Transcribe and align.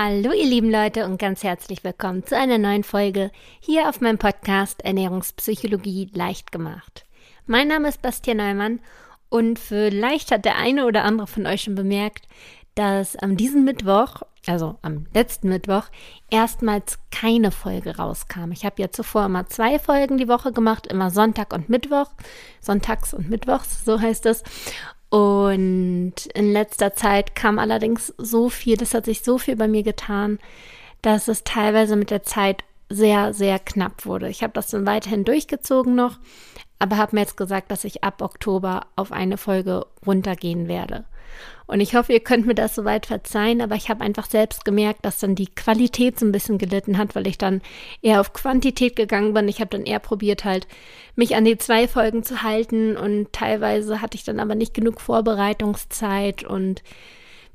Hallo 0.00 0.30
ihr 0.30 0.46
lieben 0.46 0.70
Leute 0.70 1.06
und 1.06 1.18
ganz 1.18 1.42
herzlich 1.42 1.82
willkommen 1.82 2.24
zu 2.24 2.36
einer 2.36 2.56
neuen 2.56 2.84
Folge 2.84 3.32
hier 3.58 3.88
auf 3.88 4.00
meinem 4.00 4.16
Podcast 4.16 4.84
Ernährungspsychologie 4.84 6.12
leicht 6.14 6.52
gemacht. 6.52 7.04
Mein 7.46 7.66
Name 7.66 7.88
ist 7.88 8.00
Bastian 8.00 8.36
Neumann 8.36 8.78
und 9.28 9.58
vielleicht 9.58 10.30
hat 10.30 10.44
der 10.44 10.54
eine 10.56 10.86
oder 10.86 11.02
andere 11.02 11.26
von 11.26 11.48
euch 11.48 11.62
schon 11.62 11.74
bemerkt, 11.74 12.28
dass 12.76 13.16
am 13.16 13.36
diesem 13.36 13.64
Mittwoch, 13.64 14.22
also 14.46 14.78
am 14.82 15.08
letzten 15.14 15.48
Mittwoch, 15.48 15.86
erstmals 16.30 17.00
keine 17.10 17.50
Folge 17.50 17.96
rauskam. 17.96 18.52
Ich 18.52 18.64
habe 18.64 18.80
ja 18.80 18.92
zuvor 18.92 19.24
immer 19.24 19.48
zwei 19.48 19.80
Folgen 19.80 20.16
die 20.16 20.28
Woche 20.28 20.52
gemacht, 20.52 20.86
immer 20.86 21.10
Sonntag 21.10 21.52
und 21.52 21.68
Mittwoch, 21.68 22.12
Sonntags 22.60 23.14
und 23.14 23.28
Mittwochs, 23.28 23.84
so 23.84 24.00
heißt 24.00 24.26
es. 24.26 24.44
Und 25.10 26.14
in 26.34 26.52
letzter 26.52 26.94
Zeit 26.94 27.34
kam 27.34 27.58
allerdings 27.58 28.12
so 28.18 28.48
viel, 28.48 28.76
das 28.76 28.94
hat 28.94 29.06
sich 29.06 29.22
so 29.22 29.38
viel 29.38 29.56
bei 29.56 29.68
mir 29.68 29.82
getan, 29.82 30.38
dass 31.02 31.28
es 31.28 31.44
teilweise 31.44 31.96
mit 31.96 32.10
der 32.10 32.22
Zeit 32.24 32.64
sehr, 32.88 33.34
sehr 33.34 33.58
knapp 33.58 34.06
wurde. 34.06 34.28
Ich 34.28 34.42
habe 34.42 34.52
das 34.52 34.68
dann 34.68 34.86
weiterhin 34.86 35.24
durchgezogen 35.24 35.94
noch, 35.94 36.18
aber 36.78 36.96
habe 36.96 37.16
mir 37.16 37.22
jetzt 37.22 37.36
gesagt, 37.36 37.70
dass 37.70 37.84
ich 37.84 38.04
ab 38.04 38.22
Oktober 38.22 38.86
auf 38.96 39.12
eine 39.12 39.36
Folge 39.36 39.86
runtergehen 40.06 40.68
werde. 40.68 41.04
Und 41.66 41.80
ich 41.80 41.94
hoffe, 41.94 42.14
ihr 42.14 42.20
könnt 42.20 42.46
mir 42.46 42.54
das 42.54 42.74
soweit 42.74 43.04
verzeihen, 43.04 43.60
aber 43.60 43.74
ich 43.74 43.90
habe 43.90 44.02
einfach 44.02 44.26
selbst 44.26 44.64
gemerkt, 44.64 45.04
dass 45.04 45.18
dann 45.18 45.34
die 45.34 45.48
Qualität 45.54 46.18
so 46.18 46.24
ein 46.24 46.32
bisschen 46.32 46.56
gelitten 46.56 46.96
hat, 46.96 47.14
weil 47.14 47.26
ich 47.26 47.36
dann 47.36 47.60
eher 48.00 48.20
auf 48.20 48.32
Quantität 48.32 48.96
gegangen 48.96 49.34
bin. 49.34 49.48
Ich 49.48 49.60
habe 49.60 49.70
dann 49.70 49.84
eher 49.84 49.98
probiert, 49.98 50.44
halt 50.44 50.66
mich 51.14 51.36
an 51.36 51.44
die 51.44 51.58
zwei 51.58 51.86
Folgen 51.86 52.22
zu 52.22 52.42
halten 52.42 52.96
und 52.96 53.32
teilweise 53.32 54.00
hatte 54.00 54.16
ich 54.16 54.24
dann 54.24 54.40
aber 54.40 54.54
nicht 54.54 54.72
genug 54.72 55.00
Vorbereitungszeit 55.00 56.42
und 56.42 56.82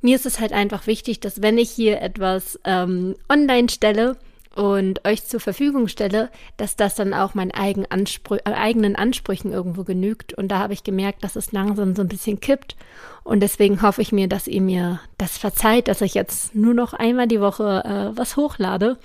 mir 0.00 0.16
ist 0.16 0.26
es 0.26 0.38
halt 0.38 0.52
einfach 0.52 0.86
wichtig, 0.86 1.18
dass 1.18 1.42
wenn 1.42 1.58
ich 1.58 1.70
hier 1.70 2.00
etwas 2.00 2.60
ähm, 2.64 3.16
online 3.28 3.68
stelle, 3.68 4.16
und 4.54 5.04
euch 5.04 5.24
zur 5.24 5.40
Verfügung 5.40 5.88
stelle, 5.88 6.30
dass 6.56 6.76
das 6.76 6.94
dann 6.94 7.12
auch 7.12 7.34
meinen 7.34 7.50
eigen 7.50 7.86
Anspr 7.86 8.36
äh, 8.44 8.52
eigenen 8.52 8.96
Ansprüchen 8.96 9.52
irgendwo 9.52 9.84
genügt. 9.84 10.32
Und 10.34 10.48
da 10.48 10.60
habe 10.60 10.72
ich 10.72 10.84
gemerkt, 10.84 11.24
dass 11.24 11.36
es 11.36 11.52
langsam 11.52 11.94
so 11.94 12.02
ein 12.02 12.08
bisschen 12.08 12.40
kippt. 12.40 12.76
Und 13.24 13.40
deswegen 13.40 13.82
hoffe 13.82 14.02
ich 14.02 14.12
mir, 14.12 14.28
dass 14.28 14.46
ihr 14.46 14.60
mir 14.60 15.00
das 15.18 15.38
verzeiht, 15.38 15.88
dass 15.88 16.00
ich 16.00 16.14
jetzt 16.14 16.54
nur 16.54 16.74
noch 16.74 16.92
einmal 16.92 17.26
die 17.26 17.40
Woche 17.40 17.82
äh, 17.84 18.16
was 18.16 18.36
hochlade. 18.36 18.98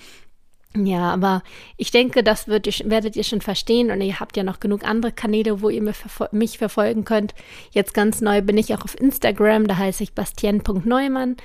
Ja, 0.75 1.11
aber 1.11 1.41
ich 1.77 1.89
denke, 1.89 2.21
das 2.21 2.47
wird, 2.47 2.67
werdet 2.87 3.15
ihr 3.15 3.23
schon 3.23 3.41
verstehen 3.41 3.89
und 3.89 4.01
ihr 4.01 4.19
habt 4.19 4.37
ja 4.37 4.43
noch 4.43 4.59
genug 4.59 4.83
andere 4.83 5.11
Kanäle, 5.11 5.63
wo 5.63 5.69
ihr 5.69 5.81
mich 6.31 6.57
verfolgen 6.59 7.05
könnt. 7.05 7.33
Jetzt 7.71 7.95
ganz 7.95 8.21
neu 8.21 8.43
bin 8.43 8.55
ich 8.55 8.71
auch 8.75 8.83
auf 8.83 8.99
Instagram, 8.99 9.65
da 9.65 9.77
heiße 9.77 10.03
ich 10.03 10.13
bastien.neumann. 10.13 11.37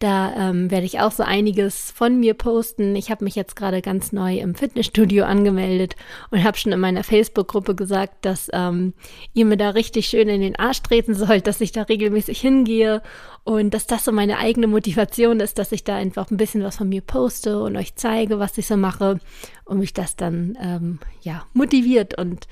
Da 0.00 0.34
ähm, 0.36 0.68
werde 0.72 0.84
ich 0.84 0.98
auch 0.98 1.12
so 1.12 1.22
einiges 1.22 1.92
von 1.92 2.18
mir 2.18 2.34
posten. 2.34 2.96
Ich 2.96 3.12
habe 3.12 3.22
mich 3.22 3.36
jetzt 3.36 3.54
gerade 3.54 3.82
ganz 3.82 4.10
neu 4.10 4.38
im 4.38 4.56
Fitnessstudio 4.56 5.26
angemeldet 5.26 5.94
und 6.32 6.42
habe 6.42 6.58
schon 6.58 6.72
in 6.72 6.80
meiner 6.80 7.04
Facebook-Gruppe 7.04 7.76
gesagt, 7.76 8.24
dass 8.24 8.50
ähm, 8.52 8.94
ihr 9.32 9.44
mir 9.44 9.56
da 9.56 9.70
richtig 9.70 10.08
schön 10.08 10.28
in 10.28 10.40
den 10.40 10.58
Arsch 10.58 10.82
treten 10.82 11.14
sollt, 11.14 11.46
dass 11.46 11.60
ich 11.60 11.70
da 11.70 11.82
regelmäßig 11.82 12.40
hingehe 12.40 13.00
und 13.44 13.74
dass 13.74 13.86
das 13.86 14.04
so 14.04 14.12
meine 14.12 14.38
eigene 14.38 14.66
Motivation 14.66 15.40
ist, 15.40 15.58
dass 15.58 15.72
ich 15.72 15.84
da 15.84 15.96
einfach 15.96 16.30
ein 16.30 16.36
bisschen 16.36 16.62
was 16.62 16.76
von 16.76 16.88
mir 16.88 17.00
poste 17.00 17.62
und 17.62 17.76
euch 17.76 17.94
zeige, 17.96 18.38
was 18.38 18.58
ich 18.58 18.66
so 18.66 18.71
mache 18.76 19.20
und 19.64 19.78
mich 19.78 19.92
das 19.92 20.16
dann 20.16 20.56
ähm, 20.60 20.98
ja 21.22 21.44
motiviert 21.52 22.18
und 22.18 22.46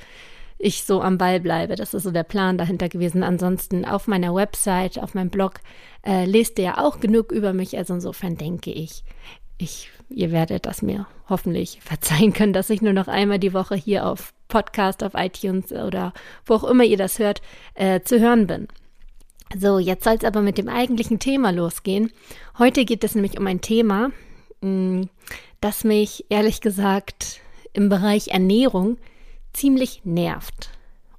ich 0.59 0.85
so 0.85 1.01
am 1.01 1.17
Ball 1.17 1.41
bleibe. 1.41 1.75
Das 1.75 1.95
ist 1.95 2.03
so 2.03 2.11
der 2.11 2.23
Plan 2.23 2.59
dahinter 2.59 2.89
gewesen. 2.89 3.23
Ansonsten 3.23 3.85
auf 3.87 4.07
meiner 4.07 4.35
Website, 4.35 4.99
auf 4.99 5.15
meinem 5.15 5.31
Blog 5.31 5.55
äh, 6.05 6.27
lest 6.27 6.59
ihr 6.59 6.65
ja 6.67 6.79
auch 6.79 7.01
genug 7.01 7.33
über 7.33 7.55
mich. 7.55 7.79
Also 7.79 7.95
insofern 7.95 8.37
denke 8.37 8.71
ich, 8.71 9.03
ich, 9.57 9.91
ihr 10.11 10.33
werdet 10.33 10.67
das 10.67 10.83
mir 10.83 11.07
hoffentlich 11.29 11.81
verzeihen 11.83 12.35
können, 12.35 12.53
dass 12.53 12.71
ich 12.71 12.83
nur 12.83 12.93
noch 12.93 13.09
einmal 13.09 13.39
die 13.39 13.55
Woche 13.55 13.75
hier 13.75 14.07
auf 14.07 14.35
Podcast, 14.49 15.03
auf 15.03 15.15
iTunes 15.15 15.73
oder 15.73 16.13
wo 16.45 16.55
auch 16.55 16.65
immer 16.65 16.85
ihr 16.85 16.99
das 16.99 17.19
hört, 17.19 17.41
äh, 17.75 18.01
zu 18.03 18.21
hören 18.21 18.47
bin. 18.47 18.69
So, 19.59 19.79
jetzt 19.79 20.05
soll 20.05 20.15
es 20.15 20.25
aber 20.25 20.43
mit 20.43 20.59
dem 20.59 20.69
eigentlichen 20.69 21.19
Thema 21.19 21.51
losgehen. 21.51 22.13
Heute 22.59 22.85
geht 22.85 23.03
es 23.03 23.15
nämlich 23.15 23.39
um 23.39 23.47
ein 23.47 23.61
Thema, 23.61 24.11
mm, 24.61 25.05
das 25.61 25.85
mich 25.85 26.27
ehrlich 26.29 26.61
gesagt 26.61 27.41
im 27.73 27.89
Bereich 27.89 28.29
Ernährung 28.29 28.99
ziemlich 29.53 30.03
nervt. 30.05 30.71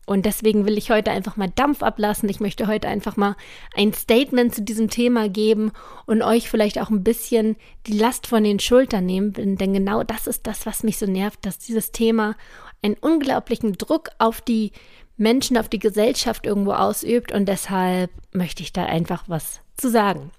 Und 0.06 0.26
deswegen 0.26 0.66
will 0.66 0.78
ich 0.78 0.90
heute 0.90 1.12
einfach 1.12 1.38
mal 1.38 1.50
Dampf 1.56 1.84
ablassen. 1.84 2.28
Ich 2.28 2.40
möchte 2.40 2.68
heute 2.68 2.88
einfach 2.88 3.16
mal 3.16 3.36
ein 3.76 3.94
Statement 3.94 4.54
zu 4.54 4.62
diesem 4.62 4.90
Thema 4.90 5.30
geben 5.30 5.72
und 6.06 6.22
euch 6.22 6.50
vielleicht 6.50 6.80
auch 6.80 6.90
ein 6.90 7.04
bisschen 7.04 7.56
die 7.88 7.98
Last 7.98 8.28
von 8.28 8.44
den 8.44 8.60
Schultern 8.60 9.06
nehmen. 9.06 9.32
Denn 9.34 9.74
genau 9.74 10.04
das 10.04 10.28
ist 10.28 10.48
das, 10.48 10.66
was 10.66 10.84
mich 10.84 10.98
so 10.98 11.06
nervt, 11.06 11.46
dass 11.46 11.60
dieses 11.60 11.92
Thema 11.92 12.36
einen 12.82 12.98
unglaublichen 13.00 13.78
Druck 13.78 14.10
auf 14.18 14.42
die 14.42 14.72
Menschen, 15.18 15.58
auf 15.58 15.70
die 15.70 15.80
Gesellschaft 15.80 16.46
irgendwo 16.46 16.74
ausübt 16.74 17.32
und 17.32 17.46
deshalb 17.46 18.10
möchte 18.34 18.64
ich 18.64 18.74
da 18.74 18.86
einfach 18.86 19.26
was 19.28 19.62
zu 19.78 19.90
sagen. 19.90 20.32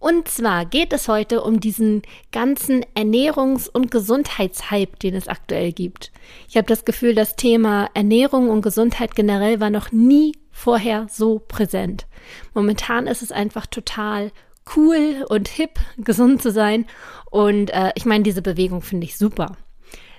Und 0.00 0.28
zwar 0.28 0.64
geht 0.64 0.94
es 0.94 1.08
heute 1.08 1.42
um 1.42 1.60
diesen 1.60 2.02
ganzen 2.32 2.84
Ernährungs- 2.96 3.68
und 3.68 3.90
Gesundheitshype, 3.90 4.96
den 4.96 5.14
es 5.14 5.28
aktuell 5.28 5.72
gibt. 5.72 6.10
Ich 6.48 6.56
habe 6.56 6.66
das 6.66 6.86
Gefühl, 6.86 7.14
das 7.14 7.36
Thema 7.36 7.88
Ernährung 7.92 8.48
und 8.48 8.62
Gesundheit 8.62 9.14
generell 9.14 9.60
war 9.60 9.70
noch 9.70 9.92
nie 9.92 10.32
vorher 10.50 11.06
so 11.10 11.38
präsent. 11.38 12.06
Momentan 12.54 13.06
ist 13.06 13.22
es 13.22 13.30
einfach 13.30 13.66
total 13.66 14.32
cool 14.74 15.24
und 15.28 15.48
hip, 15.48 15.78
gesund 15.98 16.40
zu 16.40 16.50
sein. 16.50 16.86
Und 17.30 17.70
äh, 17.70 17.92
ich 17.94 18.06
meine, 18.06 18.24
diese 18.24 18.42
Bewegung 18.42 18.80
finde 18.80 19.04
ich 19.06 19.16
super 19.16 19.56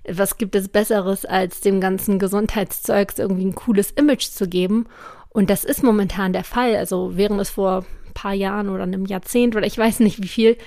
was 0.07 0.37
gibt 0.37 0.55
es 0.55 0.67
Besseres, 0.67 1.25
als 1.25 1.61
dem 1.61 1.79
ganzen 1.79 2.17
Gesundheitszeugs 2.19 3.19
irgendwie 3.19 3.45
ein 3.45 3.55
cooles 3.55 3.91
Image 3.91 4.29
zu 4.29 4.47
geben? 4.47 4.87
Und 5.29 5.49
das 5.49 5.63
ist 5.63 5.83
momentan 5.83 6.33
der 6.33 6.43
Fall. 6.43 6.75
Also 6.75 7.11
während 7.15 7.39
es 7.39 7.51
vor 7.51 7.85
paar 8.21 8.33
Jahren 8.33 8.69
oder 8.69 8.83
einem 8.83 9.05
Jahrzehnt 9.05 9.55
oder 9.55 9.65
ich 9.65 9.77
weiß 9.77 9.99
nicht 10.01 10.21
wie 10.21 10.27
viel 10.27 10.57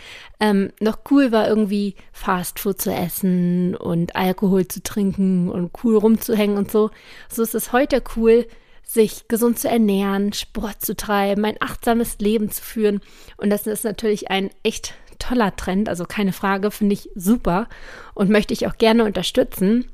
ähm, 0.41 0.73
noch 0.81 0.99
cool 1.11 1.31
war, 1.31 1.47
irgendwie 1.49 1.95
Fastfood 2.13 2.81
zu 2.81 2.93
essen 2.93 3.77
und 3.77 4.17
Alkohol 4.17 4.67
zu 4.67 4.83
trinken 4.83 5.49
und 5.51 5.71
cool 5.85 5.97
rumzuhängen 5.97 6.57
und 6.57 6.71
so. 6.71 6.91
So 7.29 7.43
ist 7.43 7.55
es 7.55 7.73
heute 7.73 8.03
cool, 8.17 8.47
sich 8.83 9.29
gesund 9.29 9.59
zu 9.59 9.69
ernähren, 9.69 10.33
Sport 10.33 10.85
zu 10.85 10.97
treiben, 10.97 11.45
ein 11.45 11.57
achtsames 11.61 12.19
Leben 12.19 12.51
zu 12.51 12.63
führen. 12.63 13.01
Und 13.37 13.51
das 13.51 13.69
ist 13.69 13.85
natürlich 13.85 14.31
ein 14.31 14.51
echt 14.65 14.95
toller 15.21 15.55
Trend, 15.55 15.89
also 15.89 16.05
keine 16.05 16.33
Frage, 16.33 16.73
finde 16.73 16.95
ich 16.95 17.09
super 17.15 17.69
und 18.15 18.31
möchte 18.31 18.53
ich 18.53 18.67
auch 18.67 18.79
gerne 18.79 19.05
unterstützen. 19.05 19.87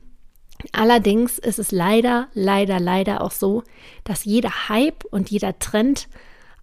Allerdings 0.72 1.38
ist 1.38 1.58
es 1.58 1.72
leider, 1.72 2.28
leider, 2.32 2.80
leider 2.80 3.20
auch 3.20 3.30
so, 3.30 3.64
dass 4.04 4.24
jeder 4.24 4.68
Hype 4.70 5.04
und 5.04 5.30
jeder 5.30 5.58
Trend 5.58 6.08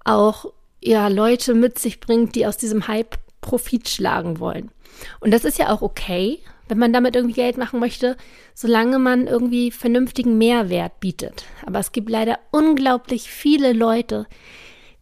auch 0.04 0.52
ja 0.82 1.08
Leute 1.08 1.54
mit 1.54 1.80
sich 1.80 2.00
bringt, 2.00 2.36
die 2.36 2.46
aus 2.46 2.58
diesem 2.58 2.88
Hype 2.88 3.18
Profit 3.42 3.88
schlagen 3.90 4.40
wollen. 4.40 4.72
Und 5.20 5.32
das 5.32 5.46
ist 5.46 5.60
ja 5.60 5.70
auch 5.70 5.82
okay, 5.82 6.40
wenn 6.68 6.80
man 6.80 6.92
damit 6.92 7.16
irgendwie 7.16 7.36
Geld 7.36 7.58
machen 7.58 7.80
möchte, 7.80 8.18
solange 8.54 9.00
man 9.00 9.28
irgendwie 9.28 9.72
vernünftigen 9.72 10.38
Mehrwert 10.38 11.00
bietet. 11.00 11.46
Aber 11.66 11.80
es 11.80 11.92
gibt 11.92 12.10
leider 12.10 12.40
unglaublich 12.52 13.30
viele 13.30 13.74
Leute, 13.74 14.28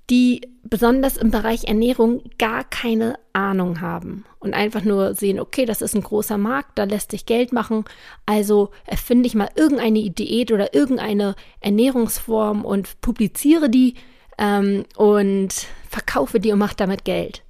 die 0.10 0.42
besonders 0.64 1.18
im 1.18 1.32
Bereich 1.32 1.66
Ernährung 1.66 2.24
gar 2.38 2.64
keine 2.64 3.18
Ahnung 3.34 3.82
haben 3.82 4.26
und 4.40 4.54
einfach 4.54 4.84
nur 4.84 5.16
sehen, 5.16 5.40
okay, 5.40 5.66
das 5.66 5.82
ist 5.82 5.96
ein 5.96 6.04
großer 6.04 6.38
Markt, 6.38 6.78
da 6.78 6.84
lässt 6.84 7.12
sich 7.12 7.26
Geld 7.26 7.52
machen, 7.52 7.86
also 8.26 8.70
erfinde 8.86 9.28
ich 9.28 9.36
mal 9.36 9.50
irgendeine 9.56 10.10
Diät 10.10 10.52
oder 10.52 10.74
irgendeine 10.76 11.36
Ernährungsform 11.60 12.66
und 12.66 13.02
publiziere 13.02 13.70
die 13.70 13.96
ähm, 14.38 14.86
und 14.96 15.54
verkaufe 15.90 16.40
die 16.40 16.52
und 16.52 16.60
mache 16.60 16.76
damit 16.76 17.06
Geld. 17.06 17.44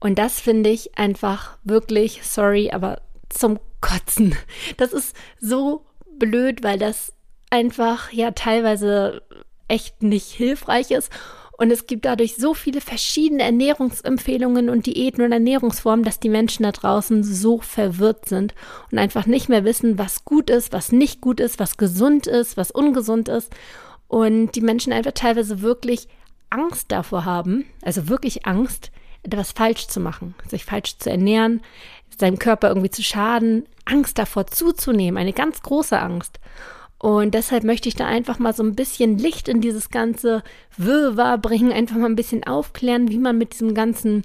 Und 0.00 0.18
das 0.18 0.40
finde 0.40 0.70
ich 0.70 0.98
einfach 0.98 1.56
wirklich, 1.64 2.20
sorry, 2.24 2.70
aber 2.70 3.00
zum 3.28 3.58
Kotzen. 3.80 4.36
Das 4.76 4.92
ist 4.92 5.16
so 5.40 5.84
blöd, 6.18 6.62
weil 6.62 6.78
das 6.78 7.12
einfach 7.50 8.12
ja 8.12 8.30
teilweise 8.32 9.22
echt 9.68 10.02
nicht 10.02 10.30
hilfreich 10.30 10.90
ist 10.90 11.10
und 11.56 11.70
es 11.70 11.86
gibt 11.86 12.04
dadurch 12.04 12.36
so 12.36 12.52
viele 12.54 12.80
verschiedene 12.80 13.44
Ernährungsempfehlungen 13.44 14.68
und 14.68 14.86
Diäten 14.86 15.24
und 15.24 15.32
Ernährungsformen, 15.32 16.04
dass 16.04 16.18
die 16.18 16.28
Menschen 16.28 16.64
da 16.64 16.72
draußen 16.72 17.22
so 17.22 17.60
verwirrt 17.60 18.28
sind 18.28 18.54
und 18.90 18.98
einfach 18.98 19.26
nicht 19.26 19.48
mehr 19.48 19.64
wissen, 19.64 19.98
was 19.98 20.24
gut 20.24 20.50
ist, 20.50 20.72
was 20.72 20.90
nicht 20.90 21.20
gut 21.20 21.38
ist, 21.38 21.60
was 21.60 21.76
gesund 21.76 22.26
ist, 22.26 22.56
was 22.56 22.70
ungesund 22.70 23.28
ist. 23.28 23.52
Und 24.14 24.52
die 24.52 24.60
Menschen 24.60 24.92
einfach 24.92 25.10
teilweise 25.10 25.60
wirklich 25.60 26.06
Angst 26.48 26.92
davor 26.92 27.24
haben, 27.24 27.64
also 27.82 28.08
wirklich 28.08 28.46
Angst, 28.46 28.92
etwas 29.24 29.50
falsch 29.50 29.88
zu 29.88 29.98
machen, 29.98 30.36
sich 30.48 30.64
falsch 30.64 30.98
zu 30.98 31.10
ernähren, 31.10 31.62
seinem 32.16 32.38
Körper 32.38 32.68
irgendwie 32.68 32.92
zu 32.92 33.02
schaden, 33.02 33.66
Angst 33.86 34.16
davor 34.16 34.46
zuzunehmen, 34.46 35.18
eine 35.18 35.32
ganz 35.32 35.62
große 35.62 35.98
Angst. 35.98 36.38
Und 36.98 37.34
deshalb 37.34 37.64
möchte 37.64 37.88
ich 37.88 37.96
da 37.96 38.06
einfach 38.06 38.38
mal 38.38 38.54
so 38.54 38.62
ein 38.62 38.76
bisschen 38.76 39.18
Licht 39.18 39.48
in 39.48 39.60
dieses 39.60 39.90
ganze 39.90 40.44
Wirrwarr 40.76 41.38
bringen, 41.38 41.72
einfach 41.72 41.96
mal 41.96 42.06
ein 42.06 42.14
bisschen 42.14 42.44
aufklären, 42.44 43.10
wie 43.10 43.18
man 43.18 43.36
mit 43.36 43.54
diesem 43.54 43.74
ganzen 43.74 44.22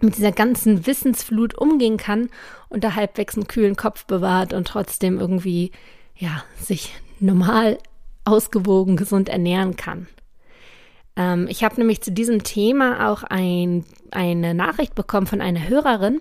mit 0.00 0.16
dieser 0.16 0.32
ganzen 0.32 0.88
Wissensflut 0.88 1.56
umgehen 1.56 1.98
kann 1.98 2.30
und 2.68 2.82
da 2.82 2.96
halbwegs 2.96 3.36
einen 3.36 3.46
kühlen 3.46 3.76
Kopf 3.76 4.06
bewahrt 4.06 4.52
und 4.52 4.66
trotzdem 4.66 5.20
irgendwie, 5.20 5.70
ja, 6.16 6.42
sich 6.60 6.92
normal, 7.20 7.78
ausgewogen, 8.24 8.96
gesund 8.96 9.28
ernähren 9.28 9.76
kann. 9.76 10.06
Ähm, 11.16 11.46
ich 11.48 11.64
habe 11.64 11.76
nämlich 11.76 12.02
zu 12.02 12.12
diesem 12.12 12.42
Thema 12.42 13.10
auch 13.10 13.22
ein, 13.22 13.84
eine 14.10 14.54
Nachricht 14.54 14.94
bekommen 14.94 15.26
von 15.26 15.40
einer 15.40 15.68
Hörerin, 15.68 16.20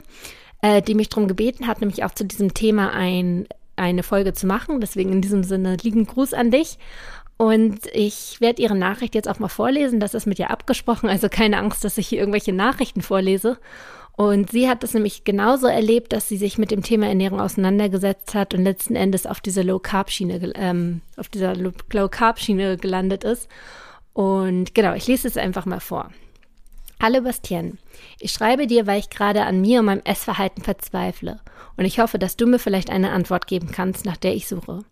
äh, 0.61 0.81
die 0.81 0.95
mich 0.95 1.09
darum 1.09 1.27
gebeten 1.27 1.67
hat, 1.67 1.81
nämlich 1.81 2.03
auch 2.03 2.13
zu 2.13 2.25
diesem 2.25 2.53
Thema 2.53 2.91
ein, 2.91 3.47
eine 3.75 4.03
Folge 4.03 4.33
zu 4.33 4.47
machen. 4.47 4.81
Deswegen 4.81 5.11
in 5.11 5.21
diesem 5.21 5.44
Sinne 5.44 5.77
lieben 5.81 6.05
Gruß 6.05 6.33
an 6.33 6.51
dich. 6.51 6.77
Und 7.38 7.79
ich 7.94 8.39
werde 8.39 8.61
Ihre 8.61 8.75
Nachricht 8.75 9.15
jetzt 9.15 9.27
auch 9.27 9.39
mal 9.39 9.47
vorlesen. 9.47 10.00
Das 10.00 10.13
ist 10.13 10.27
mit 10.27 10.39
ihr 10.39 10.51
abgesprochen. 10.51 11.09
Also 11.09 11.29
keine 11.29 11.57
Angst, 11.57 11.83
dass 11.83 11.97
ich 11.97 12.07
hier 12.07 12.19
irgendwelche 12.19 12.53
Nachrichten 12.53 13.01
vorlese. 13.01 13.57
Und 14.15 14.51
sie 14.51 14.69
hat 14.69 14.83
es 14.83 14.94
nämlich 14.94 15.24
genauso 15.24 15.65
erlebt, 15.65 16.13
dass 16.13 16.27
sie 16.27 16.38
sich 16.38 16.60
mit 16.60 16.69
dem 16.69 16.83
Thema 16.83 17.07
Ernährung 17.07 17.39
auseinandergesetzt 17.39 18.36
hat 18.36 18.54
und 18.54 18.63
letzten 18.63 18.95
Endes 18.95 19.25
auf 19.25 19.42
dieser 19.42 19.63
Low 19.63 19.80
Carb 19.80 20.12
Schiene, 20.12 20.54
ähm, 20.56 21.01
auf 21.18 21.30
dieser 21.30 21.56
Low 21.56 22.10
Carb 22.10 22.39
Schiene 22.39 22.77
gelandet 22.77 23.24
ist. 23.24 23.50
Und 24.13 24.75
genau, 24.75 24.94
ich 24.94 25.07
lese 25.07 25.27
es 25.27 25.38
einfach 25.38 25.65
mal 25.65 25.80
vor. 25.80 26.12
Hallo 27.01 27.21
Bastien, 27.21 27.80
ich 28.19 28.31
schreibe 28.31 28.68
dir, 28.68 28.86
weil 28.88 29.00
ich 29.00 29.10
gerade 29.10 29.44
an 29.44 29.60
mir 29.60 29.80
und 29.80 29.88
meinem 29.88 30.06
Essverhalten 30.06 30.63
verzweifle. 30.63 31.42
Und 31.75 31.86
ich 31.86 32.00
hoffe, 32.00 32.19
dass 32.19 32.38
du 32.38 32.45
mir 32.45 32.60
vielleicht 32.60 32.92
eine 32.92 33.12
Antwort 33.12 33.48
geben 33.48 33.71
kannst, 33.71 34.06
nach 34.06 34.15
der 34.15 34.36
ich 34.36 34.48
suche. 34.48 34.86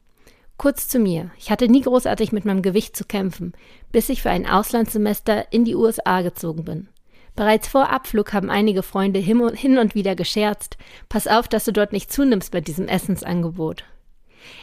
Kurz 0.58 0.88
zu 0.88 1.00
mir. 1.00 1.32
Ich 1.38 1.52
hatte 1.52 1.70
nie 1.70 1.82
großartig 1.82 2.32
mit 2.32 2.44
meinem 2.44 2.64
Gewicht 2.64 2.98
zu 2.98 3.06
kämpfen, 3.06 3.54
bis 3.92 4.10
ich 4.10 4.24
für 4.24 4.30
ein 4.30 4.48
Auslandssemester 4.48 5.54
in 5.54 5.64
die 5.64 5.76
USA 5.76 6.22
gezogen 6.22 6.66
bin. 6.66 6.90
Bereits 7.36 7.68
vor 7.68 7.90
Abflug 7.90 8.34
haben 8.34 8.50
einige 8.50 8.84
Freunde 8.84 9.20
hin 9.20 9.78
und 9.78 9.96
wieder 9.96 10.16
gescherzt. 10.16 10.78
Pass 11.10 11.28
auf, 11.28 11.48
dass 11.48 11.66
du 11.66 11.72
dort 11.72 11.94
nicht 11.94 12.12
zunimmst 12.12 12.52
bei 12.52 12.62
diesem 12.62 12.88
Essensangebot. 12.88 13.86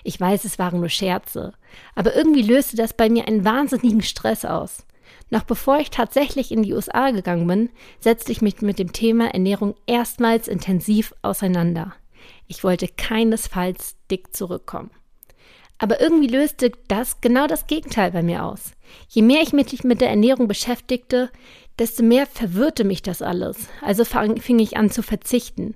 Ich 0.04 0.20
weiß, 0.20 0.44
es 0.44 0.58
waren 0.58 0.80
nur 0.80 0.88
Scherze, 0.88 1.52
aber 1.94 2.14
irgendwie 2.14 2.42
löste 2.42 2.76
das 2.76 2.92
bei 2.94 3.08
mir 3.08 3.26
einen 3.28 3.44
wahnsinnigen 3.44 4.02
Stress 4.02 4.44
aus. 4.44 4.84
Noch 5.30 5.44
bevor 5.44 5.78
ich 5.78 5.90
tatsächlich 5.90 6.52
in 6.52 6.62
die 6.62 6.72
USA 6.72 7.10
gegangen 7.10 7.46
bin, 7.46 7.70
setzte 8.00 8.32
ich 8.32 8.42
mich 8.42 8.60
mit 8.60 8.78
dem 8.78 8.92
Thema 8.92 9.32
Ernährung 9.32 9.74
erstmals 9.86 10.48
intensiv 10.48 11.14
auseinander. 11.22 11.94
Ich 12.46 12.64
wollte 12.64 12.88
keinesfalls 12.88 13.96
dick 14.10 14.34
zurückkommen. 14.34 14.90
Aber 15.78 16.00
irgendwie 16.00 16.26
löste 16.26 16.72
das 16.88 17.20
genau 17.20 17.46
das 17.46 17.66
Gegenteil 17.66 18.10
bei 18.10 18.22
mir 18.22 18.44
aus. 18.44 18.72
Je 19.08 19.22
mehr 19.22 19.42
ich 19.42 19.52
mich 19.52 19.84
mit 19.84 20.00
der 20.00 20.10
Ernährung 20.10 20.48
beschäftigte, 20.48 21.30
desto 21.78 22.02
mehr 22.02 22.26
verwirrte 22.26 22.84
mich 22.84 23.02
das 23.02 23.22
alles. 23.22 23.68
Also 23.82 24.04
fing 24.04 24.58
ich 24.58 24.76
an 24.76 24.90
zu 24.90 25.02
verzichten. 25.02 25.74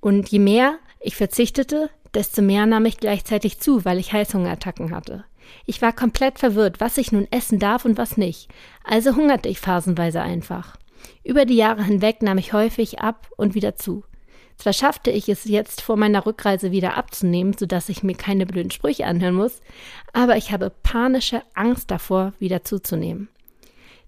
Und 0.00 0.28
je 0.28 0.38
mehr 0.38 0.78
ich 1.00 1.16
verzichtete, 1.16 1.90
desto 2.14 2.42
mehr 2.42 2.66
nahm 2.66 2.86
ich 2.86 2.98
gleichzeitig 2.98 3.60
zu, 3.60 3.84
weil 3.84 3.98
ich 3.98 4.12
Heißhungerattacken 4.12 4.94
hatte. 4.94 5.24
Ich 5.66 5.82
war 5.82 5.92
komplett 5.92 6.38
verwirrt, 6.38 6.80
was 6.80 6.96
ich 6.96 7.12
nun 7.12 7.26
essen 7.30 7.58
darf 7.58 7.84
und 7.84 7.98
was 7.98 8.16
nicht. 8.16 8.48
Also 8.82 9.16
hungerte 9.16 9.48
ich 9.48 9.60
phasenweise 9.60 10.22
einfach. 10.22 10.76
Über 11.22 11.44
die 11.44 11.56
Jahre 11.56 11.84
hinweg 11.84 12.22
nahm 12.22 12.38
ich 12.38 12.52
häufig 12.52 13.00
ab 13.00 13.28
und 13.36 13.54
wieder 13.54 13.76
zu. 13.76 14.04
Zwar 14.56 14.72
schaffte 14.72 15.10
ich 15.10 15.28
es 15.28 15.44
jetzt 15.44 15.80
vor 15.80 15.96
meiner 15.96 16.24
Rückreise 16.24 16.70
wieder 16.70 16.96
abzunehmen, 16.96 17.54
sodass 17.58 17.88
ich 17.88 18.02
mir 18.02 18.14
keine 18.14 18.46
blöden 18.46 18.70
Sprüche 18.70 19.04
anhören 19.06 19.34
muss, 19.34 19.60
aber 20.12 20.36
ich 20.36 20.52
habe 20.52 20.70
panische 20.70 21.42
Angst 21.54 21.90
davor, 21.90 22.32
wieder 22.38 22.64
zuzunehmen. 22.64 23.28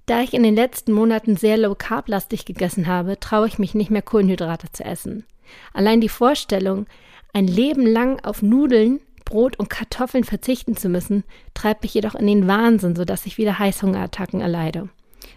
Da 0.07 0.23
ich 0.23 0.35
in 0.35 0.45
den 0.45 0.55
letzten 0.55 0.93
Monaten 0.93 1.37
sehr 1.37 1.57
low 1.57 1.75
carb-lastig 1.75 2.45
gegessen 2.45 2.87
habe, 2.87 3.19
traue 3.19 3.49
ich 3.49 3.59
mich 3.59 3.75
nicht 3.75 3.91
mehr 3.91 4.03
Kohlenhydrate 4.03 4.71
zu 4.71 4.85
essen. 4.85 5.25
Allein 5.73 6.01
die 6.01 6.09
Vorstellung, 6.09 6.87
ein 7.33 7.49
Leben 7.49 7.85
lang 7.85 8.25
auf 8.25 8.41
Nudeln, 8.41 9.01
Brot 9.25 9.59
und 9.59 9.69
Kartoffeln 9.69 10.23
verzichten 10.23 10.77
zu 10.77 10.89
müssen, 10.89 11.25
treibt 11.55 11.83
mich 11.83 11.93
jedoch 11.95 12.15
in 12.15 12.29
den 12.29 12.47
Wahnsinn, 12.47 12.95
sodass 12.95 13.27
ich 13.27 13.37
wieder 13.37 13.59
Heißhungerattacken 13.59 14.41
erleide. 14.41 14.89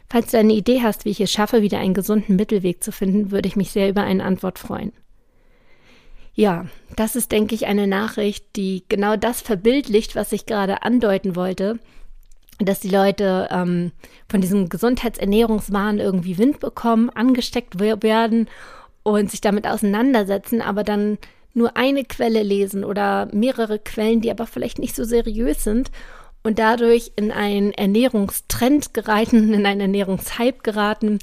Falls 0.07 0.31
du 0.31 0.38
eine 0.38 0.54
Idee 0.54 0.81
hast, 0.83 1.04
wie 1.06 1.10
ich 1.10 1.21
es 1.21 1.31
schaffe, 1.31 1.63
wieder 1.63 1.80
einen 1.80 1.95
gesunden 1.95 2.36
Mittelweg 2.36 2.83
zu 2.83 2.92
finden, 2.92 3.31
würde 3.31 3.48
ich 3.48 3.56
mich 3.56 3.71
sehr 3.71 3.89
über 3.89 4.04
eine 4.04 4.24
Antwort 4.24 4.60
freuen. 4.60 4.94
Ja, 6.36 6.68
das 6.95 7.16
ist, 7.16 7.31
denke 7.31 7.56
ich, 7.56 7.66
eine 7.66 7.88
Nachricht, 7.88 8.45
die 8.56 8.83
genau 8.88 9.16
das 9.16 9.42
verbildlicht, 9.42 10.16
was 10.16 10.31
ich 10.31 10.45
gerade 10.45 10.83
andeuten 10.83 11.36
wollte, 11.36 11.80
dass 12.59 12.81
die 12.81 12.89
Leute 12.89 13.47
ähm, 13.51 13.91
von 14.27 14.41
diesem 14.41 14.69
Gesundheitsernährungswahn 14.69 16.00
irgendwie 16.00 16.38
Wind 16.38 16.59
bekommen, 16.59 17.09
angesteckt 17.09 17.79
werden 17.79 18.50
und 19.03 19.31
sich 19.31 19.41
damit 19.41 19.65
auseinandersetzen, 19.65 20.61
aber 20.61 20.83
dann 20.83 21.17
nur 21.53 21.77
eine 21.77 22.03
Quelle 22.03 22.44
lesen 22.44 22.83
oder 22.83 23.27
mehrere 23.33 23.79
Quellen, 23.79 24.21
die 24.21 24.31
aber 24.31 24.45
vielleicht 24.45 24.79
nicht 24.79 24.95
so 24.95 25.03
seriös 25.03 25.63
sind 25.63 25.89
und 26.44 26.59
dadurch 26.59 27.11
in 27.15 27.31
einen 27.31 27.73
Ernährungstrend 27.73 28.94
geraten, 28.94 29.53
in 29.53 29.65
einen 29.65 29.81
Ernährungshype 29.81 30.59
geraten, 30.63 31.19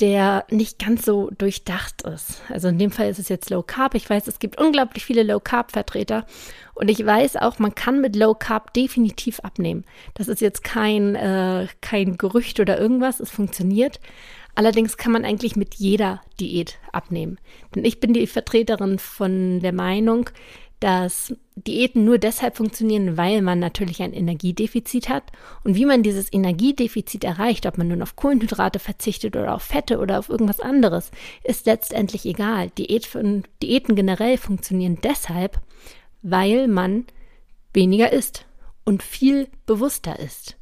der 0.00 0.44
nicht 0.50 0.78
ganz 0.78 1.04
so 1.04 1.30
durchdacht 1.38 2.02
ist. 2.02 2.42
Also 2.48 2.68
in 2.68 2.78
dem 2.78 2.90
Fall 2.90 3.08
ist 3.08 3.18
es 3.18 3.28
jetzt 3.28 3.50
Low 3.50 3.62
Carb. 3.62 3.94
Ich 3.94 4.08
weiß, 4.08 4.26
es 4.26 4.38
gibt 4.38 4.60
unglaublich 4.60 5.04
viele 5.04 5.22
Low 5.22 5.40
Carb 5.40 5.70
Vertreter 5.70 6.26
und 6.74 6.90
ich 6.90 7.04
weiß 7.04 7.36
auch, 7.36 7.58
man 7.58 7.74
kann 7.74 8.00
mit 8.00 8.16
Low 8.16 8.34
Carb 8.34 8.72
definitiv 8.74 9.40
abnehmen. 9.40 9.84
Das 10.14 10.28
ist 10.28 10.40
jetzt 10.40 10.64
kein, 10.64 11.14
äh, 11.14 11.68
kein 11.80 12.16
Gerücht 12.18 12.58
oder 12.58 12.78
irgendwas, 12.78 13.20
es 13.20 13.30
funktioniert. 13.30 14.00
Allerdings 14.56 14.96
kann 14.96 15.12
man 15.12 15.24
eigentlich 15.24 15.56
mit 15.56 15.74
jeder 15.74 16.20
Diät 16.38 16.78
abnehmen. 16.92 17.38
Denn 17.74 17.84
ich 17.84 17.98
bin 17.98 18.12
die 18.12 18.26
Vertreterin 18.26 18.98
von 18.98 19.60
der 19.60 19.72
Meinung, 19.72 20.30
dass 20.84 21.34
Diäten 21.56 22.04
nur 22.04 22.18
deshalb 22.18 22.58
funktionieren, 22.58 23.16
weil 23.16 23.40
man 23.40 23.58
natürlich 23.58 24.02
ein 24.02 24.12
Energiedefizit 24.12 25.08
hat. 25.08 25.32
Und 25.62 25.76
wie 25.76 25.86
man 25.86 26.02
dieses 26.02 26.30
Energiedefizit 26.30 27.24
erreicht, 27.24 27.64
ob 27.64 27.78
man 27.78 27.88
nun 27.88 28.02
auf 28.02 28.16
Kohlenhydrate 28.16 28.78
verzichtet 28.78 29.34
oder 29.34 29.54
auf 29.54 29.62
Fette 29.62 29.98
oder 29.98 30.18
auf 30.18 30.28
irgendwas 30.28 30.60
anderes, 30.60 31.10
ist 31.42 31.64
letztendlich 31.64 32.26
egal. 32.26 32.68
Diät, 32.76 33.08
Diäten 33.62 33.96
generell 33.96 34.36
funktionieren 34.36 34.98
deshalb, 35.02 35.58
weil 36.20 36.68
man 36.68 37.06
weniger 37.72 38.12
isst 38.12 38.44
und 38.84 39.02
viel 39.02 39.48
bewusster 39.64 40.18
isst. 40.18 40.58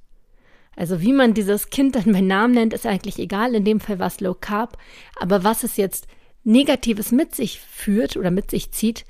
Also 0.76 1.00
wie 1.00 1.12
man 1.12 1.34
dieses 1.34 1.70
Kind 1.70 1.96
dann 1.96 2.12
bei 2.12 2.20
Namen 2.20 2.54
nennt, 2.54 2.74
ist 2.74 2.86
eigentlich 2.86 3.19
egal. 3.19 3.56
In 3.56 3.64
dem 3.64 3.80
Fall 3.80 3.98
war 3.98 4.06
es 4.06 4.20
Low 4.20 4.34
Carb. 4.34 4.78
Aber 5.19 5.42
was 5.42 5.64
es 5.64 5.76
jetzt 5.76 6.06
Negatives 6.44 7.10
mit 7.10 7.34
sich 7.34 7.58
führt 7.58 8.16
oder 8.16 8.30
mit 8.30 8.52
sich 8.52 8.70
zieht, 8.70 9.05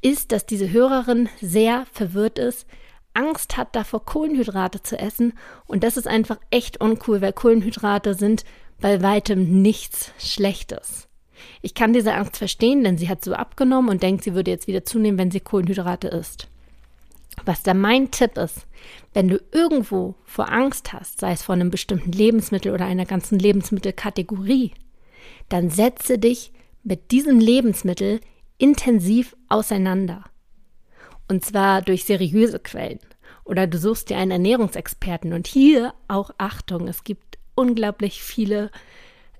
ist, 0.00 0.32
dass 0.32 0.46
diese 0.46 0.70
Hörerin 0.70 1.28
sehr 1.40 1.86
verwirrt 1.92 2.38
ist, 2.38 2.66
Angst 3.14 3.56
hat 3.56 3.74
davor, 3.74 4.04
Kohlenhydrate 4.04 4.82
zu 4.82 4.98
essen. 4.98 5.32
Und 5.66 5.82
das 5.82 5.96
ist 5.96 6.06
einfach 6.06 6.38
echt 6.50 6.80
uncool, 6.80 7.20
weil 7.20 7.32
Kohlenhydrate 7.32 8.14
sind 8.14 8.44
bei 8.80 9.02
weitem 9.02 9.60
nichts 9.60 10.12
Schlechtes. 10.18 11.08
Ich 11.62 11.74
kann 11.74 11.92
diese 11.92 12.14
Angst 12.14 12.36
verstehen, 12.36 12.84
denn 12.84 12.98
sie 12.98 13.08
hat 13.08 13.24
so 13.24 13.34
abgenommen 13.34 13.90
und 13.90 14.02
denkt, 14.02 14.24
sie 14.24 14.34
würde 14.34 14.50
jetzt 14.50 14.68
wieder 14.68 14.84
zunehmen, 14.84 15.18
wenn 15.18 15.30
sie 15.30 15.40
Kohlenhydrate 15.40 16.08
isst. 16.08 16.48
Was 17.44 17.62
da 17.62 17.74
mein 17.74 18.10
Tipp 18.10 18.36
ist, 18.36 18.66
wenn 19.14 19.28
du 19.28 19.40
irgendwo 19.52 20.14
vor 20.24 20.50
Angst 20.50 20.92
hast, 20.92 21.20
sei 21.20 21.32
es 21.32 21.42
vor 21.42 21.54
einem 21.54 21.70
bestimmten 21.70 22.12
Lebensmittel 22.12 22.72
oder 22.72 22.86
einer 22.86 23.06
ganzen 23.06 23.38
Lebensmittelkategorie, 23.38 24.72
dann 25.48 25.70
setze 25.70 26.18
dich 26.18 26.52
mit 26.82 27.10
diesem 27.10 27.38
Lebensmittel 27.38 28.20
intensiv 28.58 29.36
auseinander. 29.48 30.24
Und 31.28 31.44
zwar 31.44 31.82
durch 31.82 32.04
seriöse 32.04 32.58
Quellen. 32.58 33.00
Oder 33.44 33.66
du 33.66 33.78
suchst 33.78 34.10
dir 34.10 34.18
einen 34.18 34.30
Ernährungsexperten. 34.30 35.32
Und 35.32 35.46
hier 35.46 35.94
auch 36.06 36.30
Achtung, 36.38 36.88
es 36.88 37.04
gibt 37.04 37.38
unglaublich 37.54 38.22
viele 38.22 38.70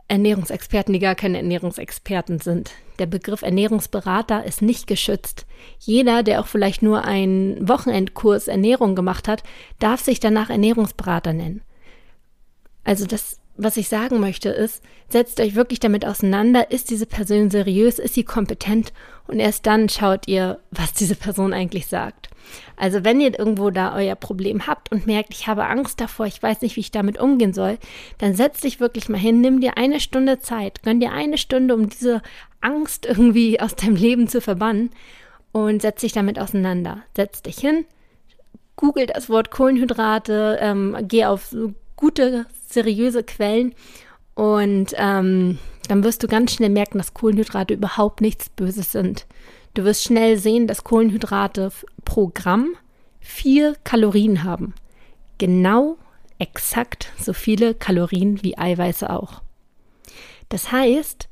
Ernährungsexperten, 0.09 0.95
die 0.95 1.01
gar 1.01 1.15
keine 1.15 1.39
Ernährungsexperten 1.39 2.41
sind. 2.41 2.73
Der 2.99 3.07
Begriff 3.07 3.43
Ernährungsberater 3.43 4.45
ist 4.45 4.63
nicht 4.63 4.87
geschützt. 4.87 5.47
Jeder, 5.79 6.23
der 6.23 6.41
auch 6.41 6.47
vielleicht 6.47 6.83
nur 6.83 7.05
einen 7.05 7.69
Wochenendkurs 7.69 8.49
Ernährung 8.49 8.97
gemacht 8.97 9.29
hat, 9.29 9.43
darf 9.79 10.01
sich 10.01 10.19
danach 10.19 10.49
Ernährungsberater 10.49 11.35
nennen. 11.35 11.63
Also 12.85 13.07
das 13.07 13.38
was 13.59 13.77
ich 13.77 13.89
sagen 13.89 14.21
möchte, 14.21 14.49
ist, 14.51 14.83
setzt 15.09 15.41
euch 15.41 15.57
wirklich 15.57 15.81
damit 15.81 16.07
auseinander, 16.07 16.71
ist 16.71 16.91
diese 16.91 17.07
Person 17.07 17.51
seriös, 17.51 17.99
ist 17.99 18.15
sie 18.15 18.23
kompetent 18.25 18.93
und 19.27 19.41
erst 19.41 19.67
dann 19.67 19.89
schaut 19.89 20.29
ihr, 20.29 20.61
was 20.71 20.93
diese 20.93 21.17
Person 21.17 21.53
eigentlich 21.53 21.89
sagt. 21.89 22.31
Also 22.77 23.05
wenn 23.05 23.21
ihr 23.21 23.37
irgendwo 23.39 23.71
da 23.71 23.95
euer 23.95 24.15
Problem 24.15 24.67
habt 24.67 24.93
und 24.93 25.07
merkt, 25.07 25.31
ich 25.33 25.49
habe 25.49 25.67
Angst 25.67 26.01
davor, 26.01 26.27
ich 26.27 26.43
weiß 26.43 26.63
nicht, 26.63 26.77
wie 26.77 26.81
ich 26.81 26.93
damit 26.93 27.19
umgehen 27.19 27.53
soll, 27.53 27.79
dann 28.19 28.35
setz 28.35 28.61
dich 28.61 28.81
wirklich 28.81 29.09
mal 29.09 29.19
hin, 29.19 29.41
nimm 29.41 29.61
dir 29.61 29.77
eine 29.77 30.01
Stunde 30.01 30.39
Zeit, 30.39 30.83
gönn 30.85 31.01
dir 31.01 31.13
eine 31.13 31.37
Stunde, 31.37 31.75
um 31.75 31.89
diese 31.89 32.23
Angst 32.61 33.07
irgendwie 33.07 33.61
aus 33.61 33.75
deinem 33.75 33.97
Leben 33.97 34.29
zu 34.29 34.41
verbannen 34.41 34.91
und 35.53 35.83
setz 35.83 36.01
dich 36.03 36.13
damit 36.13 36.39
auseinander. 36.39 37.03
Setz 37.17 37.43
dich 37.43 37.59
hin, 37.59 37.85
google 38.77 39.07
das 39.07 39.29
Wort 39.29 39.51
Kohlenhydrate, 39.51 40.59
ähm, 40.61 40.97
geh 41.03 41.25
auf 41.25 41.55
gute, 41.99 42.47
seriöse 42.67 43.23
Quellen 43.25 43.75
und 44.35 44.95
ähm, 44.97 45.59
dann 45.89 46.05
wirst 46.05 46.23
du 46.23 46.29
ganz 46.29 46.53
schnell 46.53 46.71
merken, 46.71 46.99
dass 46.99 47.13
Kohlenhydrate 47.13 47.75
überhaupt 47.75 48.21
nichts 48.21 48.49
Böses 48.51 48.93
sind. 48.93 49.27
Du 49.75 49.85
wirst 49.85 50.05
schnell 50.05 50.39
sehen, 50.39 50.67
dass 50.67 50.85
Kohlenhydrate 50.85 51.71
pro 52.05 52.31
Gramm 52.33 52.75
vier 53.21 53.75
Kalorien 53.85 54.45
haben. 54.45 54.75
Genau 55.39 55.99
exakt 56.39 57.13
so 57.21 57.33
viele 57.33 57.75
Kalorien 57.75 58.43
wie 58.43 58.57
Eiweiße 58.57 59.11
auch. 59.11 59.43
Das 60.49 60.71
heißt, 60.71 61.29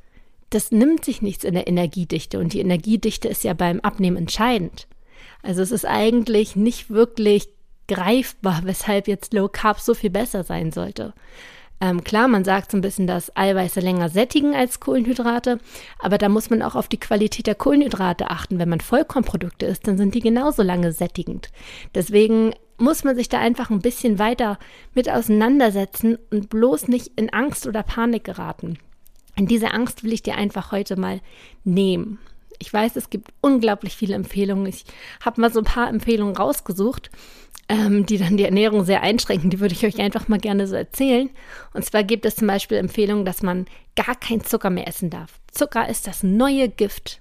das 0.51 0.73
nimmt 0.73 1.05
sich 1.05 1.23
nichts 1.23 1.45
in 1.45 1.55
der 1.55 1.69
Energiedichte 1.69 2.39
und 2.41 2.53
die 2.53 2.61
Energiedichte 2.61 3.29
ist 3.29 3.45
ja 3.45 3.55
beim 3.55 3.81
Abnehmen 3.81 4.17
entscheidend. 4.17 4.89
Also 5.43 5.63
es 5.63 5.71
ist 5.71 5.87
eigentlich 5.87 6.57
nicht 6.57 6.91
wirklich 6.91 7.49
greifbar, 7.89 8.63
weshalb 8.65 9.09
jetzt 9.09 9.33
Low 9.33 9.49
Carb 9.49 9.81
so 9.81 9.95
viel 9.95 10.11
besser 10.11 10.45
sein 10.45 10.73
sollte. 10.73 11.15
Ähm, 11.81 12.05
klar, 12.05 12.27
man 12.27 12.45
sagt 12.45 12.71
so 12.71 12.79
ein 12.79 12.81
bisschen, 12.81 13.07
dass 13.07 13.37
Eiweiße 13.37 13.81
länger 13.81 14.09
sättigen 14.09 14.55
als 14.55 14.81
Kohlenhydrate, 14.81 15.59
aber 15.99 16.17
da 16.17 16.31
muss 16.31 16.49
man 16.49 16.63
auch 16.63 16.75
auf 16.75 16.89
die 16.89 17.01
Qualität 17.01 17.47
der 17.47 17.55
Kohlenhydrate 17.55 18.31
achten. 18.31 18.59
Wenn 18.59 18.71
man 18.71 18.81
Vollkornprodukte 18.81 19.67
isst, 19.67 19.87
dann 19.87 19.99
sind 19.99 20.15
die 20.15 20.21
genauso 20.21 20.63
lange 20.63 20.93
sättigend. 20.93 21.51
Deswegen 21.95 22.55
muss 22.79 23.05
man 23.05 23.15
sich 23.15 23.29
da 23.29 23.39
einfach 23.41 23.71
ein 23.71 23.81
bisschen 23.81 24.19
weiter 24.19 24.59
mit 24.95 25.11
auseinandersetzen 25.11 26.19
und 26.31 26.49
bloß 26.49 26.89
nicht 26.89 27.13
in 27.17 27.33
Angst 27.33 27.67
oder 27.67 27.83
Panik 27.83 28.25
geraten. 28.25 28.79
Und 29.39 29.51
diese 29.51 29.73
Angst 29.73 30.03
will 30.03 30.15
ich 30.15 30.23
dir 30.23 30.37
einfach 30.37 30.73
heute 30.73 30.99
mal 30.99 31.21
nehmen. 31.65 32.19
Ich 32.59 32.73
weiß, 32.73 32.97
es 32.97 33.11
gibt 33.11 33.35
unglaublich 33.43 33.97
viele 33.97 34.15
Empfehlungen. 34.15 34.65
Ich 34.65 34.87
habe 35.23 35.43
mal 35.43 35.53
so 35.53 35.61
ein 35.61 35.67
paar 35.67 35.89
Empfehlungen 35.89 36.37
rausgesucht 36.37 37.11
ähm, 37.69 38.07
die 38.07 38.19
dann 38.19 38.37
die 38.37 38.45
Ernährung 38.45 38.85
sehr 38.85 39.03
einschränken. 39.03 39.51
Die 39.51 39.61
würde 39.61 39.75
ich 39.75 39.85
euch 39.85 39.99
einfach 39.99 40.29
mal 40.29 40.39
gerne 40.39 40.67
so 40.67 40.77
erzählen. 40.77 41.31
Und 41.75 41.85
zwar 41.85 42.05
gibt 42.05 42.25
es 42.25 42.37
zum 42.37 42.47
Beispiel 42.47 42.79
Empfehlungen, 42.79 43.25
dass 43.25 43.43
man 43.43 43.67
gar 43.97 44.15
kein 44.15 44.43
Zucker 44.43 44.71
mehr 44.71 44.87
essen 44.87 45.11
darf. 45.11 45.41
Zucker 45.51 45.89
ist 45.89 46.07
das 46.07 46.23
neue 46.23 46.69
Gift. 46.69 47.21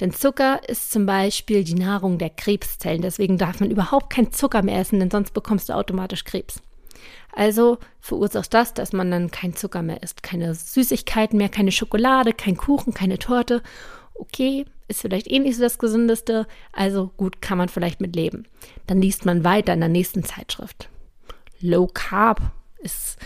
Denn 0.00 0.12
Zucker 0.12 0.60
ist 0.68 0.90
zum 0.90 1.06
Beispiel 1.06 1.62
die 1.62 1.74
Nahrung 1.74 2.18
der 2.18 2.30
Krebszellen. 2.30 3.02
Deswegen 3.02 3.38
darf 3.38 3.60
man 3.60 3.70
überhaupt 3.70 4.10
kein 4.10 4.32
Zucker 4.32 4.62
mehr 4.62 4.80
essen, 4.80 5.00
denn 5.00 5.10
sonst 5.10 5.34
bekommst 5.34 5.68
du 5.68 5.74
automatisch 5.74 6.24
Krebs. 6.24 6.62
Also 7.32 7.78
verursacht 8.00 8.54
das, 8.54 8.72
dass 8.72 8.94
man 8.94 9.10
dann 9.10 9.30
kein 9.30 9.54
Zucker 9.54 9.82
mehr 9.82 10.02
isst, 10.02 10.22
keine 10.22 10.54
Süßigkeiten 10.54 11.36
mehr, 11.36 11.50
keine 11.50 11.70
Schokolade, 11.70 12.32
kein 12.32 12.56
Kuchen, 12.56 12.94
keine 12.94 13.18
Torte. 13.18 13.62
Okay, 14.14 14.64
ist 14.88 15.00
vielleicht 15.00 15.30
eh 15.30 15.38
nicht 15.38 15.56
so 15.56 15.62
das 15.62 15.78
Gesündeste, 15.78 16.46
also 16.72 17.10
gut, 17.16 17.42
kann 17.42 17.58
man 17.58 17.68
vielleicht 17.68 18.00
mit 18.00 18.14
leben. 18.14 18.46
Dann 18.86 19.00
liest 19.00 19.24
man 19.24 19.44
weiter 19.44 19.72
in 19.72 19.80
der 19.80 19.88
nächsten 19.88 20.24
Zeitschrift. 20.24 20.88
Low 21.60 21.86
Carb 21.86 22.40
ist, 22.78 23.18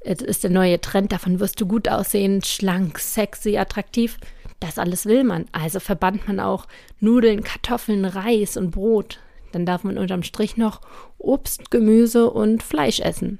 ist 0.00 0.44
der 0.44 0.50
neue 0.50 0.80
Trend, 0.80 1.12
davon 1.12 1.40
wirst 1.40 1.60
du 1.60 1.66
gut 1.66 1.88
aussehen, 1.88 2.42
schlank, 2.42 2.98
sexy, 2.98 3.56
attraktiv. 3.56 4.18
Das 4.60 4.78
alles 4.78 5.06
will 5.06 5.24
man. 5.24 5.46
Also 5.52 5.80
verbannt 5.80 6.26
man 6.26 6.40
auch 6.40 6.66
Nudeln, 7.00 7.44
Kartoffeln, 7.44 8.04
Reis 8.04 8.56
und 8.56 8.70
Brot. 8.70 9.20
Dann 9.52 9.64
darf 9.64 9.84
man 9.84 9.98
unterm 9.98 10.22
Strich 10.22 10.56
noch 10.56 10.80
Obst, 11.16 11.70
Gemüse 11.70 12.30
und 12.30 12.62
Fleisch 12.62 13.00
essen. 13.00 13.38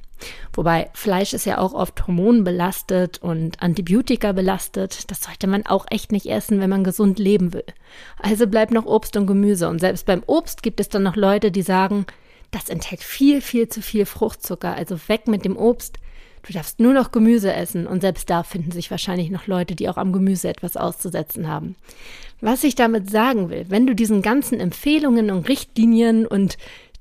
Wobei 0.52 0.90
Fleisch 0.94 1.32
ist 1.32 1.46
ja 1.46 1.58
auch 1.58 1.72
oft 1.72 2.06
hormonbelastet 2.06 3.18
und 3.18 3.62
Antibiotika 3.62 4.32
belastet. 4.32 5.10
Das 5.10 5.22
sollte 5.22 5.46
man 5.46 5.66
auch 5.66 5.87
echt 5.90 6.12
nicht 6.12 6.26
essen, 6.26 6.60
wenn 6.60 6.70
man 6.70 6.84
gesund 6.84 7.18
leben 7.18 7.52
will. 7.52 7.64
Also 8.18 8.46
bleibt 8.46 8.72
noch 8.72 8.87
Obst 8.87 9.16
und 9.16 9.26
Gemüse. 9.26 9.68
Und 9.68 9.80
selbst 9.80 10.06
beim 10.06 10.22
Obst 10.26 10.62
gibt 10.62 10.80
es 10.80 10.88
dann 10.88 11.02
noch 11.02 11.16
Leute, 11.16 11.50
die 11.50 11.62
sagen, 11.62 12.06
das 12.50 12.68
enthält 12.68 13.02
viel, 13.02 13.40
viel 13.40 13.68
zu 13.68 13.82
viel 13.82 14.06
Fruchtzucker. 14.06 14.75
Also 14.75 14.98
weg 15.08 15.28
mit 15.28 15.44
dem 15.44 15.56
Obst. 15.56 15.98
Du 16.46 16.52
darfst 16.52 16.80
nur 16.80 16.94
noch 16.94 17.12
Gemüse 17.12 17.52
essen. 17.52 17.87
Und 17.87 18.00
selbst 18.00 18.30
da 18.30 18.42
finden 18.42 18.72
sich 18.72 18.90
wahrscheinlich 18.90 19.30
noch 19.30 19.46
Leute, 19.46 19.75
die 19.75 19.88
auch 19.88 19.96
am 19.96 20.12
Gemüse 20.12 20.48
etwas 20.48 20.76
auszusetzen 20.76 21.48
haben. 21.48 21.76
Was 22.40 22.64
ich 22.64 22.75
damit 22.75 23.10
sagen 23.10 23.50
will, 23.50 23.66
wenn 23.68 23.87
du 23.87 23.94
diesen 23.94 24.22
ganzen 24.22 24.60
Empfehlungen 24.60 25.30
und 25.30 25.48
Richtlinien 25.48 26.26
und 26.26 26.56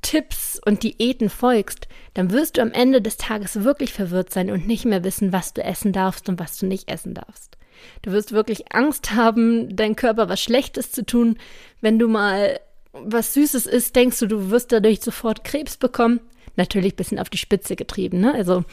Tipps 0.07 0.57
und 0.65 0.83
Diäten 0.83 1.29
folgst, 1.29 1.89
dann 2.13 2.31
wirst 2.31 2.55
du 2.55 2.61
am 2.61 2.71
Ende 2.71 3.01
des 3.01 3.17
Tages 3.17 3.65
wirklich 3.65 3.91
verwirrt 3.91 4.31
sein 4.31 4.49
und 4.49 4.65
nicht 4.65 4.85
mehr 4.85 5.03
wissen, 5.03 5.33
was 5.33 5.53
du 5.53 5.61
essen 5.61 5.91
darfst 5.91 6.29
und 6.29 6.39
was 6.39 6.57
du 6.57 6.65
nicht 6.65 6.89
essen 6.89 7.13
darfst. 7.13 7.57
Du 8.03 8.13
wirst 8.13 8.31
wirklich 8.31 8.73
Angst 8.73 9.11
haben, 9.15 9.75
dein 9.75 9.97
Körper 9.97 10.29
was 10.29 10.41
Schlechtes 10.41 10.93
zu 10.93 11.05
tun. 11.05 11.37
Wenn 11.81 11.99
du 11.99 12.07
mal 12.07 12.57
was 12.93 13.33
Süßes 13.33 13.65
isst, 13.65 13.97
denkst 13.97 14.19
du, 14.19 14.27
du 14.27 14.49
wirst 14.49 14.71
dadurch 14.71 15.01
sofort 15.01 15.43
Krebs 15.43 15.75
bekommen. 15.75 16.21
Natürlich 16.55 16.93
ein 16.93 16.95
bisschen 16.95 17.19
auf 17.19 17.29
die 17.29 17.37
Spitze 17.37 17.75
getrieben, 17.75 18.21
ne? 18.21 18.33
Also 18.33 18.63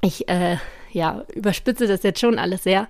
ich 0.00 0.26
äh, 0.30 0.56
ja, 0.92 1.24
überspitze 1.34 1.86
das 1.86 2.02
jetzt 2.02 2.20
schon 2.20 2.38
alles 2.38 2.62
sehr. 2.62 2.88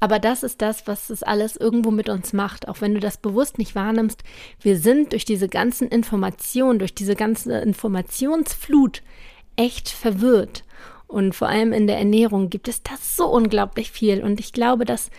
Aber 0.00 0.18
das 0.18 0.42
ist 0.42 0.60
das, 0.60 0.86
was 0.86 1.08
es 1.10 1.22
alles 1.22 1.56
irgendwo 1.56 1.90
mit 1.90 2.08
uns 2.08 2.32
macht, 2.32 2.68
auch 2.68 2.80
wenn 2.80 2.94
du 2.94 3.00
das 3.00 3.16
bewusst 3.16 3.58
nicht 3.58 3.74
wahrnimmst. 3.74 4.22
Wir 4.60 4.78
sind 4.78 5.12
durch 5.12 5.24
diese 5.24 5.48
ganzen 5.48 5.88
Informationen, 5.88 6.78
durch 6.78 6.94
diese 6.94 7.14
ganze 7.14 7.58
Informationsflut 7.58 9.02
echt 9.56 9.88
verwirrt. 9.88 10.64
Und 11.06 11.34
vor 11.34 11.48
allem 11.48 11.72
in 11.72 11.86
der 11.86 11.98
Ernährung 11.98 12.50
gibt 12.50 12.68
es 12.68 12.82
das 12.82 13.16
so 13.16 13.26
unglaublich 13.26 13.90
viel. 13.90 14.22
Und 14.22 14.40
ich 14.40 14.52
glaube, 14.52 14.84
dass 14.84 15.10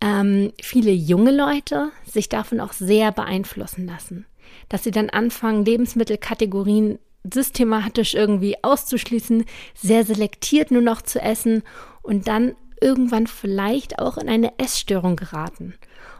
ähm, 0.00 0.52
viele 0.60 0.90
junge 0.90 1.32
Leute 1.32 1.90
sich 2.04 2.28
davon 2.28 2.60
auch 2.60 2.72
sehr 2.72 3.12
beeinflussen 3.12 3.86
lassen. 3.86 4.26
Dass 4.68 4.84
sie 4.84 4.90
dann 4.90 5.10
anfangen, 5.10 5.64
Lebensmittelkategorien 5.64 6.98
systematisch 7.32 8.14
irgendwie 8.14 8.56
auszuschließen, 8.62 9.44
sehr 9.74 10.04
selektiert 10.04 10.70
nur 10.70 10.82
noch 10.82 11.02
zu 11.02 11.20
essen 11.20 11.62
und 12.02 12.28
dann 12.28 12.54
irgendwann 12.80 13.26
vielleicht 13.26 13.98
auch 13.98 14.18
in 14.18 14.28
eine 14.28 14.58
Essstörung 14.58 15.16
geraten. 15.16 15.74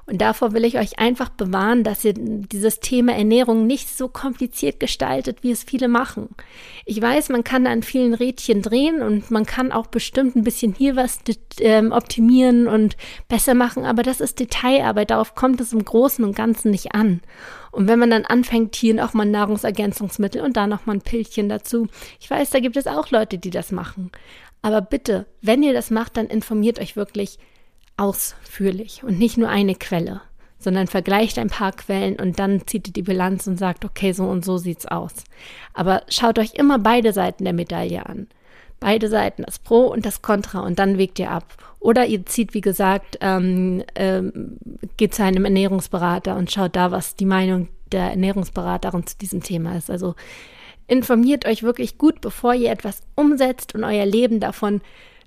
Und 0.06 0.20
davor 0.20 0.52
will 0.52 0.64
ich 0.64 0.78
euch 0.78 0.98
einfach 0.98 1.30
bewahren, 1.30 1.82
dass 1.82 2.04
ihr 2.04 2.12
dieses 2.14 2.80
Thema 2.80 3.14
Ernährung 3.14 3.66
nicht 3.66 3.88
so 3.88 4.08
kompliziert 4.08 4.78
gestaltet, 4.78 5.42
wie 5.42 5.50
es 5.50 5.64
viele 5.64 5.88
machen. 5.88 6.28
Ich 6.84 7.00
weiß, 7.00 7.30
man 7.30 7.42
kann 7.42 7.66
an 7.66 7.82
vielen 7.82 8.12
Rädchen 8.12 8.60
drehen 8.60 9.00
und 9.00 9.30
man 9.30 9.46
kann 9.46 9.72
auch 9.72 9.86
bestimmt 9.86 10.36
ein 10.36 10.44
bisschen 10.44 10.74
hier 10.74 10.94
was 10.96 11.20
ähm, 11.60 11.92
optimieren 11.92 12.68
und 12.68 12.96
besser 13.28 13.54
machen, 13.54 13.84
aber 13.86 14.02
das 14.02 14.20
ist 14.20 14.40
Detailarbeit. 14.40 15.10
Darauf 15.10 15.34
kommt 15.34 15.60
es 15.62 15.72
im 15.72 15.84
Großen 15.84 16.24
und 16.24 16.36
Ganzen 16.36 16.70
nicht 16.70 16.94
an. 16.94 17.22
Und 17.72 17.88
wenn 17.88 17.98
man 17.98 18.10
dann 18.10 18.26
anfängt, 18.26 18.76
hier 18.76 18.94
noch 18.94 19.14
mal 19.14 19.24
Nahrungsergänzungsmittel 19.24 20.42
und 20.42 20.56
da 20.56 20.66
noch 20.66 20.84
mal 20.86 20.92
ein 20.94 21.00
Pillchen 21.00 21.48
dazu. 21.48 21.88
Ich 22.20 22.30
weiß, 22.30 22.50
da 22.50 22.60
gibt 22.60 22.76
es 22.76 22.86
auch 22.86 23.10
Leute, 23.10 23.38
die 23.38 23.50
das 23.50 23.72
machen. 23.72 24.12
Aber 24.60 24.80
bitte, 24.80 25.26
wenn 25.40 25.62
ihr 25.62 25.72
das 25.72 25.90
macht, 25.90 26.16
dann 26.16 26.26
informiert 26.26 26.78
euch 26.78 26.94
wirklich 26.94 27.38
ausführlich 27.96 29.02
und 29.04 29.18
nicht 29.18 29.38
nur 29.38 29.48
eine 29.48 29.74
Quelle, 29.74 30.20
sondern 30.58 30.86
vergleicht 30.86 31.38
ein 31.38 31.50
paar 31.50 31.72
Quellen 31.72 32.16
und 32.16 32.38
dann 32.38 32.66
zieht 32.66 32.88
ihr 32.88 32.92
die 32.92 33.02
Bilanz 33.02 33.46
und 33.46 33.58
sagt, 33.58 33.84
okay, 33.84 34.12
so 34.12 34.24
und 34.24 34.44
so 34.44 34.58
sieht's 34.58 34.86
aus. 34.86 35.12
Aber 35.72 36.02
schaut 36.08 36.38
euch 36.38 36.54
immer 36.54 36.78
beide 36.78 37.12
Seiten 37.12 37.44
der 37.44 37.52
Medaille 37.52 38.06
an. 38.06 38.28
Beide 38.80 39.08
Seiten, 39.08 39.44
das 39.44 39.58
Pro 39.58 39.86
und 39.86 40.04
das 40.04 40.20
Contra, 40.20 40.60
und 40.60 40.78
dann 40.78 40.98
wägt 40.98 41.18
ihr 41.18 41.30
ab. 41.30 41.56
Oder 41.80 42.06
ihr 42.06 42.26
zieht, 42.26 42.54
wie 42.54 42.60
gesagt, 42.60 43.18
ähm, 43.20 43.84
ähm, 43.94 44.58
geht 44.96 45.14
zu 45.14 45.22
einem 45.22 45.44
Ernährungsberater 45.44 46.36
und 46.36 46.50
schaut 46.50 46.76
da, 46.76 46.90
was 46.90 47.14
die 47.14 47.24
Meinung 47.24 47.68
der 47.92 48.10
Ernährungsberaterin 48.10 49.06
zu 49.06 49.16
diesem 49.16 49.42
Thema 49.42 49.76
ist. 49.76 49.90
Also 49.90 50.14
informiert 50.86 51.46
euch 51.46 51.62
wirklich 51.62 51.98
gut, 51.98 52.20
bevor 52.20 52.54
ihr 52.54 52.70
etwas 52.70 53.02
umsetzt 53.14 53.74
und 53.74 53.84
euer 53.84 54.06
Leben 54.06 54.40
davon 54.40 54.82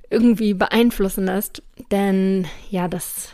irgendwie 0.10 0.54
beeinflussen 0.54 1.26
lässt. 1.26 1.64
Denn 1.92 2.46
ja, 2.70 2.88
das 2.88 3.30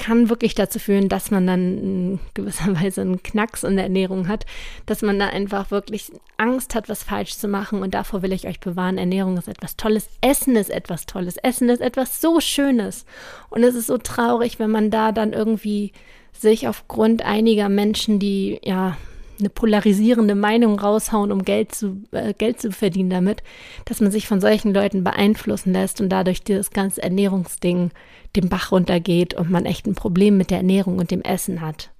kann 0.00 0.30
wirklich 0.30 0.54
dazu 0.54 0.78
führen, 0.78 1.10
dass 1.10 1.30
man 1.30 1.46
dann 1.46 1.78
in 1.78 2.20
gewisser 2.34 2.74
Weise 2.82 3.02
einen 3.02 3.22
Knacks 3.22 3.62
in 3.62 3.76
der 3.76 3.84
Ernährung 3.84 4.28
hat, 4.28 4.46
dass 4.86 5.02
man 5.02 5.18
da 5.18 5.28
einfach 5.28 5.70
wirklich 5.70 6.10
Angst 6.38 6.74
hat, 6.74 6.88
was 6.88 7.02
falsch 7.02 7.36
zu 7.36 7.48
machen. 7.48 7.82
Und 7.82 7.94
davor 7.94 8.22
will 8.22 8.32
ich 8.32 8.46
euch 8.46 8.60
bewahren. 8.60 8.98
Ernährung 8.98 9.36
ist 9.36 9.48
etwas 9.48 9.76
Tolles. 9.76 10.08
Essen 10.22 10.56
ist 10.56 10.70
etwas 10.70 11.06
Tolles. 11.06 11.36
Essen 11.36 11.68
ist 11.68 11.80
etwas 11.80 12.20
so 12.20 12.40
Schönes. 12.40 13.04
Und 13.50 13.62
es 13.62 13.74
ist 13.74 13.86
so 13.86 13.98
traurig, 13.98 14.58
wenn 14.58 14.70
man 14.70 14.90
da 14.90 15.12
dann 15.12 15.32
irgendwie 15.32 15.92
sich 16.32 16.66
aufgrund 16.66 17.22
einiger 17.24 17.68
Menschen, 17.68 18.18
die 18.18 18.58
ja 18.64 18.96
eine 19.40 19.50
polarisierende 19.50 20.34
Meinung 20.34 20.78
raushauen, 20.78 21.32
um 21.32 21.44
Geld 21.44 21.74
zu, 21.74 22.02
äh, 22.12 22.34
Geld 22.34 22.60
zu 22.60 22.72
verdienen 22.72 23.10
damit, 23.10 23.42
dass 23.84 24.00
man 24.00 24.10
sich 24.10 24.28
von 24.28 24.40
solchen 24.40 24.72
Leuten 24.72 25.04
beeinflussen 25.04 25.72
lässt 25.72 26.00
und 26.00 26.08
dadurch 26.08 26.42
dieses 26.42 26.70
ganze 26.70 27.02
Ernährungsding 27.02 27.90
den 28.36 28.48
Bach 28.48 28.72
runtergeht 28.72 29.34
und 29.34 29.50
man 29.50 29.66
echt 29.66 29.86
ein 29.86 29.94
Problem 29.94 30.36
mit 30.36 30.50
der 30.50 30.58
Ernährung 30.58 30.98
und 30.98 31.10
dem 31.10 31.22
Essen 31.22 31.60
hat. 31.60 31.90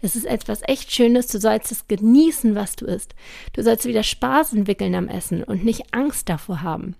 Es 0.00 0.16
ist 0.16 0.24
etwas 0.24 0.60
echt 0.64 0.92
Schönes, 0.92 1.26
du 1.26 1.38
sollst 1.38 1.70
es 1.70 1.86
genießen, 1.88 2.54
was 2.54 2.76
du 2.76 2.86
isst. 2.86 3.14
Du 3.52 3.62
sollst 3.62 3.84
wieder 3.84 4.02
Spaß 4.02 4.54
entwickeln 4.54 4.94
am 4.94 5.08
Essen 5.08 5.42
und 5.42 5.64
nicht 5.64 5.94
Angst 5.94 6.28
davor 6.28 6.62
haben. 6.62 6.94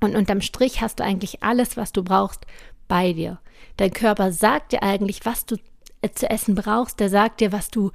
Und 0.00 0.16
unterm 0.16 0.40
Strich 0.40 0.80
hast 0.80 1.00
du 1.00 1.04
eigentlich 1.04 1.42
alles, 1.42 1.76
was 1.76 1.92
du 1.92 2.02
brauchst, 2.02 2.46
bei 2.86 3.12
dir. 3.12 3.38
Dein 3.76 3.92
Körper 3.92 4.32
sagt 4.32 4.72
dir 4.72 4.82
eigentlich, 4.82 5.24
was 5.24 5.44
du 5.46 5.56
äh, 6.00 6.10
zu 6.10 6.30
essen 6.30 6.54
brauchst. 6.54 7.00
Der 7.00 7.08
sagt 7.08 7.40
dir, 7.40 7.52
was 7.52 7.70
du 7.70 7.90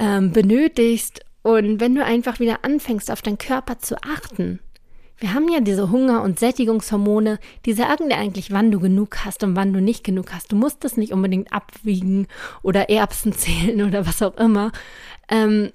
ähm, 0.00 0.32
benötigst. 0.32 1.20
Und 1.42 1.80
wenn 1.80 1.94
du 1.94 2.04
einfach 2.04 2.40
wieder 2.40 2.64
anfängst, 2.64 3.10
auf 3.10 3.22
deinen 3.22 3.38
Körper 3.38 3.78
zu 3.78 3.96
achten, 4.02 4.60
Wir 5.22 5.34
haben 5.34 5.48
ja 5.48 5.60
diese 5.60 5.92
Hunger- 5.92 6.22
und 6.22 6.40
Sättigungshormone, 6.40 7.38
die 7.64 7.74
sagen 7.74 8.08
dir 8.08 8.16
eigentlich, 8.16 8.50
wann 8.50 8.72
du 8.72 8.80
genug 8.80 9.24
hast 9.24 9.44
und 9.44 9.54
wann 9.54 9.72
du 9.72 9.80
nicht 9.80 10.02
genug 10.02 10.32
hast. 10.32 10.50
Du 10.50 10.56
musst 10.56 10.82
das 10.82 10.96
nicht 10.96 11.12
unbedingt 11.12 11.52
abwiegen 11.52 12.26
oder 12.62 12.90
Erbsen 12.90 13.32
zählen 13.38 13.82
oder 13.82 14.04
was 14.04 14.20
auch 14.20 14.36
immer. 14.36 14.72
Ähm, 15.28 15.70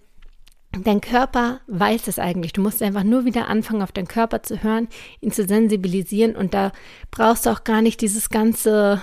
dein 0.83 1.00
Körper 1.00 1.62
weiß 1.67 2.09
es 2.09 2.19
eigentlich. 2.19 2.51
Du 2.51 2.62
musst 2.62 2.83
einfach 2.83 3.03
nur 3.03 3.24
wieder 3.24 3.47
anfangen, 3.47 3.81
auf 3.81 3.93
deinen 3.93 4.09
Körper 4.09 4.43
zu 4.43 4.63
hören, 4.63 4.89
ihn 5.21 5.31
zu 5.31 5.45
sensibilisieren 5.45 6.36
und 6.36 6.53
da 6.53 6.74
brauchst 7.09 7.45
du 7.45 7.50
auch 7.51 7.63
gar 7.63 7.81
nicht 7.81 8.01
dieses 8.01 8.29
ganze 8.29 9.01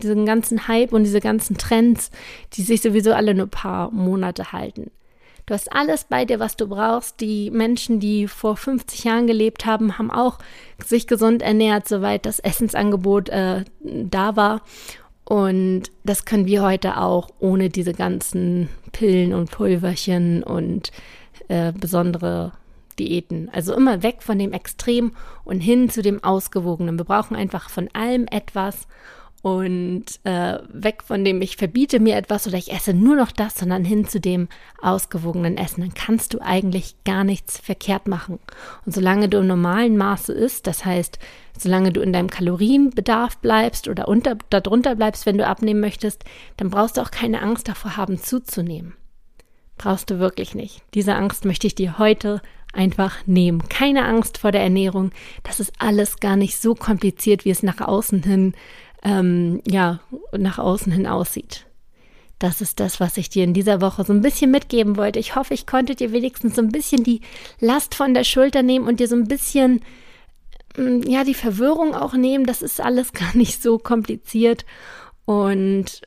diesen 0.00 0.26
ganzen 0.26 0.68
Hype 0.68 0.92
und 0.92 1.04
diese 1.04 1.20
ganzen 1.20 1.56
Trends, 1.58 2.10
die 2.54 2.62
sich 2.62 2.82
sowieso 2.82 3.12
alle 3.12 3.34
nur 3.34 3.46
ein 3.46 3.50
paar 3.50 3.90
Monate 3.90 4.52
halten. 4.52 4.90
Du 5.46 5.54
hast 5.54 5.72
alles 5.72 6.04
bei 6.04 6.24
dir, 6.24 6.38
was 6.38 6.56
du 6.56 6.68
brauchst. 6.68 7.20
Die 7.20 7.50
Menschen, 7.50 7.98
die 7.98 8.28
vor 8.28 8.56
50 8.56 9.04
Jahren 9.04 9.26
gelebt 9.26 9.66
haben, 9.66 9.98
haben 9.98 10.10
auch 10.10 10.38
sich 10.84 11.06
gesund 11.06 11.42
ernährt, 11.42 11.88
soweit 11.88 12.26
das 12.26 12.38
Essensangebot 12.38 13.28
äh, 13.28 13.64
da 13.80 14.36
war. 14.36 14.62
Und 15.24 15.84
das 16.04 16.24
können 16.24 16.46
wir 16.46 16.62
heute 16.62 16.96
auch 16.98 17.28
ohne 17.38 17.70
diese 17.70 17.92
ganzen 17.92 18.68
Pillen 18.92 19.34
und 19.34 19.50
Pulverchen 19.50 20.42
und 20.42 20.92
äh, 21.48 21.72
besondere 21.72 22.52
Diäten. 22.98 23.48
Also 23.52 23.74
immer 23.74 24.02
weg 24.02 24.22
von 24.22 24.38
dem 24.38 24.52
Extrem 24.52 25.12
und 25.44 25.60
hin 25.60 25.90
zu 25.90 26.02
dem 26.02 26.22
Ausgewogenen. 26.22 26.98
Wir 26.98 27.04
brauchen 27.04 27.36
einfach 27.36 27.70
von 27.70 27.88
allem 27.94 28.26
etwas 28.30 28.86
und 29.42 30.04
äh, 30.22 30.58
weg 30.72 31.02
von 31.04 31.24
dem, 31.24 31.42
ich 31.42 31.56
verbiete 31.56 31.98
mir 31.98 32.16
etwas 32.16 32.46
oder 32.46 32.56
ich 32.56 32.72
esse 32.72 32.94
nur 32.94 33.16
noch 33.16 33.32
das, 33.32 33.56
sondern 33.56 33.84
hin 33.84 34.06
zu 34.06 34.20
dem 34.20 34.48
ausgewogenen 34.80 35.58
Essen. 35.58 35.80
Dann 35.80 35.94
kannst 35.94 36.32
du 36.32 36.38
eigentlich 36.40 36.94
gar 37.04 37.24
nichts 37.24 37.58
verkehrt 37.58 38.06
machen. 38.06 38.38
Und 38.86 38.94
solange 38.94 39.28
du 39.28 39.38
im 39.38 39.48
normalen 39.48 39.96
Maße 39.96 40.32
isst, 40.32 40.68
das 40.68 40.84
heißt, 40.84 41.18
solange 41.58 41.92
du 41.92 42.00
in 42.00 42.12
deinem 42.12 42.30
Kalorienbedarf 42.30 43.38
bleibst 43.38 43.88
oder 43.88 44.06
unter, 44.06 44.36
darunter 44.48 44.94
bleibst, 44.94 45.26
wenn 45.26 45.38
du 45.38 45.46
abnehmen 45.46 45.80
möchtest, 45.80 46.24
dann 46.56 46.70
brauchst 46.70 46.96
du 46.96 47.00
auch 47.00 47.10
keine 47.10 47.42
Angst 47.42 47.66
davor 47.66 47.96
haben, 47.96 48.18
zuzunehmen. 48.18 48.94
Brauchst 49.76 50.08
du 50.08 50.20
wirklich 50.20 50.54
nicht. 50.54 50.82
Diese 50.94 51.16
Angst 51.16 51.44
möchte 51.44 51.66
ich 51.66 51.74
dir 51.74 51.98
heute 51.98 52.42
einfach 52.72 53.26
nehmen. 53.26 53.68
Keine 53.68 54.04
Angst 54.04 54.38
vor 54.38 54.52
der 54.52 54.62
Ernährung. 54.62 55.10
Das 55.42 55.58
ist 55.58 55.72
alles 55.78 56.20
gar 56.20 56.36
nicht 56.36 56.60
so 56.60 56.74
kompliziert, 56.74 57.44
wie 57.44 57.50
es 57.50 57.64
nach 57.64 57.80
außen 57.80 58.22
hin 58.22 58.54
ähm, 59.02 59.60
ja, 59.66 60.00
nach 60.36 60.58
außen 60.58 60.92
hin 60.92 61.06
aussieht. 61.06 61.66
Das 62.38 62.60
ist 62.60 62.80
das, 62.80 62.98
was 62.98 63.16
ich 63.18 63.30
dir 63.30 63.44
in 63.44 63.54
dieser 63.54 63.80
Woche 63.80 64.04
so 64.04 64.12
ein 64.12 64.20
bisschen 64.20 64.50
mitgeben 64.50 64.96
wollte. 64.96 65.20
Ich 65.20 65.36
hoffe, 65.36 65.54
ich 65.54 65.66
konnte 65.66 65.94
dir 65.94 66.12
wenigstens 66.12 66.56
so 66.56 66.62
ein 66.62 66.72
bisschen 66.72 67.04
die 67.04 67.20
Last 67.60 67.94
von 67.94 68.14
der 68.14 68.24
Schulter 68.24 68.62
nehmen 68.62 68.88
und 68.88 68.98
dir 68.98 69.06
so 69.06 69.14
ein 69.14 69.28
bisschen, 69.28 69.80
mm, 70.76 71.02
ja, 71.06 71.22
die 71.22 71.34
Verwirrung 71.34 71.94
auch 71.94 72.14
nehmen. 72.14 72.44
Das 72.44 72.62
ist 72.62 72.80
alles 72.80 73.12
gar 73.12 73.36
nicht 73.36 73.62
so 73.62 73.78
kompliziert. 73.78 74.64
Und 75.24 76.00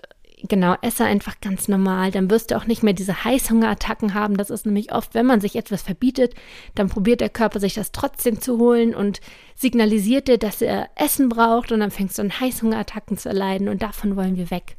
genau, 0.47 0.75
esse 0.81 1.05
einfach 1.05 1.39
ganz 1.41 1.67
normal. 1.67 2.11
Dann 2.11 2.29
wirst 2.29 2.51
du 2.51 2.57
auch 2.57 2.65
nicht 2.65 2.83
mehr 2.83 2.93
diese 2.93 3.23
Heißhungerattacken 3.23 4.13
haben. 4.13 4.37
Das 4.37 4.49
ist 4.49 4.65
nämlich 4.65 4.91
oft, 4.91 5.13
wenn 5.13 5.25
man 5.25 5.41
sich 5.41 5.55
etwas 5.55 5.81
verbietet, 5.81 6.33
dann 6.75 6.89
probiert 6.89 7.21
der 7.21 7.29
Körper 7.29 7.59
sich 7.59 7.73
das 7.73 7.91
trotzdem 7.91 8.41
zu 8.41 8.57
holen 8.57 8.95
und 8.95 9.21
signalisiert 9.55 10.27
dir, 10.27 10.37
dass 10.37 10.61
er 10.61 10.89
Essen 10.95 11.29
braucht 11.29 11.71
und 11.71 11.79
dann 11.79 11.91
fängst 11.91 12.17
du 12.17 12.21
an 12.21 12.39
Heißhungerattacken 12.39 13.17
zu 13.17 13.29
erleiden 13.29 13.69
und 13.69 13.81
davon 13.81 14.15
wollen 14.15 14.37
wir 14.37 14.51
weg. 14.51 14.77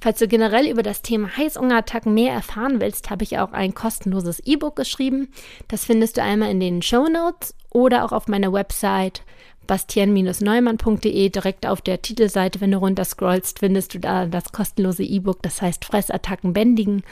Falls 0.00 0.18
du 0.18 0.28
generell 0.28 0.68
über 0.68 0.82
das 0.82 1.02
Thema 1.02 1.36
Heißhungerattacken 1.36 2.12
mehr 2.12 2.32
erfahren 2.32 2.80
willst, 2.80 3.10
habe 3.10 3.24
ich 3.24 3.38
auch 3.38 3.52
ein 3.52 3.74
kostenloses 3.74 4.40
E-Book 4.40 4.76
geschrieben. 4.76 5.28
Das 5.68 5.84
findest 5.84 6.16
du 6.16 6.22
einmal 6.22 6.50
in 6.50 6.60
den 6.60 6.82
Show 6.82 7.08
Notes 7.08 7.54
oder 7.70 8.04
auch 8.04 8.12
auf 8.12 8.28
meiner 8.28 8.52
Website 8.52 9.22
bastian-neumann.de 9.66 11.28
direkt 11.28 11.66
auf 11.66 11.80
der 11.80 12.02
Titelseite, 12.02 12.60
wenn 12.60 12.70
du 12.70 12.78
runter 12.78 13.04
scrollst, 13.04 13.60
findest 13.60 13.94
du 13.94 13.98
da 14.00 14.26
das 14.26 14.52
kostenlose 14.52 15.02
E-Book, 15.02 15.42
das 15.42 15.62
heißt 15.62 15.84
Fressattacken 15.84 16.52
bändigen. 16.52 17.02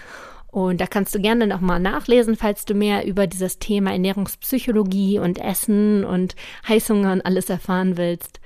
Und 0.52 0.82
da 0.82 0.87
kannst 0.87 1.14
du 1.14 1.21
gerne 1.21 1.47
nochmal 1.47 1.80
nachlesen, 1.80 2.36
falls 2.36 2.67
du 2.67 2.75
mehr 2.75 3.06
über 3.06 3.26
dieses 3.26 3.58
Thema 3.58 3.93
Ernährungspsychologie 3.93 5.19
und 5.19 5.38
Essen 5.38 6.04
und 6.04 6.36
Heißhunger 6.69 7.12
und 7.12 7.25
alles 7.25 7.49
erfahren 7.49 7.97
willst. 7.97 8.38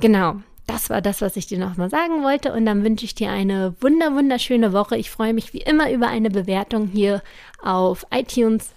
Genau, 0.00 0.36
das 0.66 0.90
war 0.90 1.00
das, 1.00 1.20
was 1.20 1.36
ich 1.36 1.46
dir 1.46 1.58
nochmal 1.58 1.88
sagen 1.88 2.24
wollte. 2.24 2.52
Und 2.52 2.66
dann 2.66 2.82
wünsche 2.82 3.04
ich 3.04 3.14
dir 3.14 3.30
eine 3.30 3.74
wunder, 3.80 4.14
wunderschöne 4.14 4.72
Woche. 4.72 4.96
Ich 4.96 5.10
freue 5.10 5.34
mich 5.34 5.52
wie 5.52 5.60
immer 5.60 5.92
über 5.92 6.08
eine 6.08 6.30
Bewertung 6.30 6.88
hier 6.88 7.22
auf 7.62 8.06
iTunes. 8.10 8.74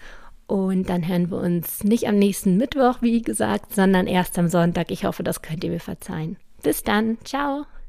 Und 0.48 0.90
dann 0.90 1.08
hören 1.08 1.32
wir 1.32 1.38
uns 1.38 1.84
nicht 1.84 2.08
am 2.08 2.18
nächsten 2.20 2.58
Mittwoch, 2.58 3.02
wie 3.02 3.22
gesagt, 3.22 3.74
sondern 3.74 4.08
erst 4.08 4.38
am 4.38 4.48
Sonntag. 4.48 4.92
Ich 4.92 5.06
hoffe, 5.06 5.24
das 5.24 5.42
könnt 5.42 5.64
ihr 5.64 5.72
mir 5.72 5.80
verzeihen. 5.80 6.38
Bis 6.62 6.84
dann. 6.84 7.18
Ciao. 7.24 7.66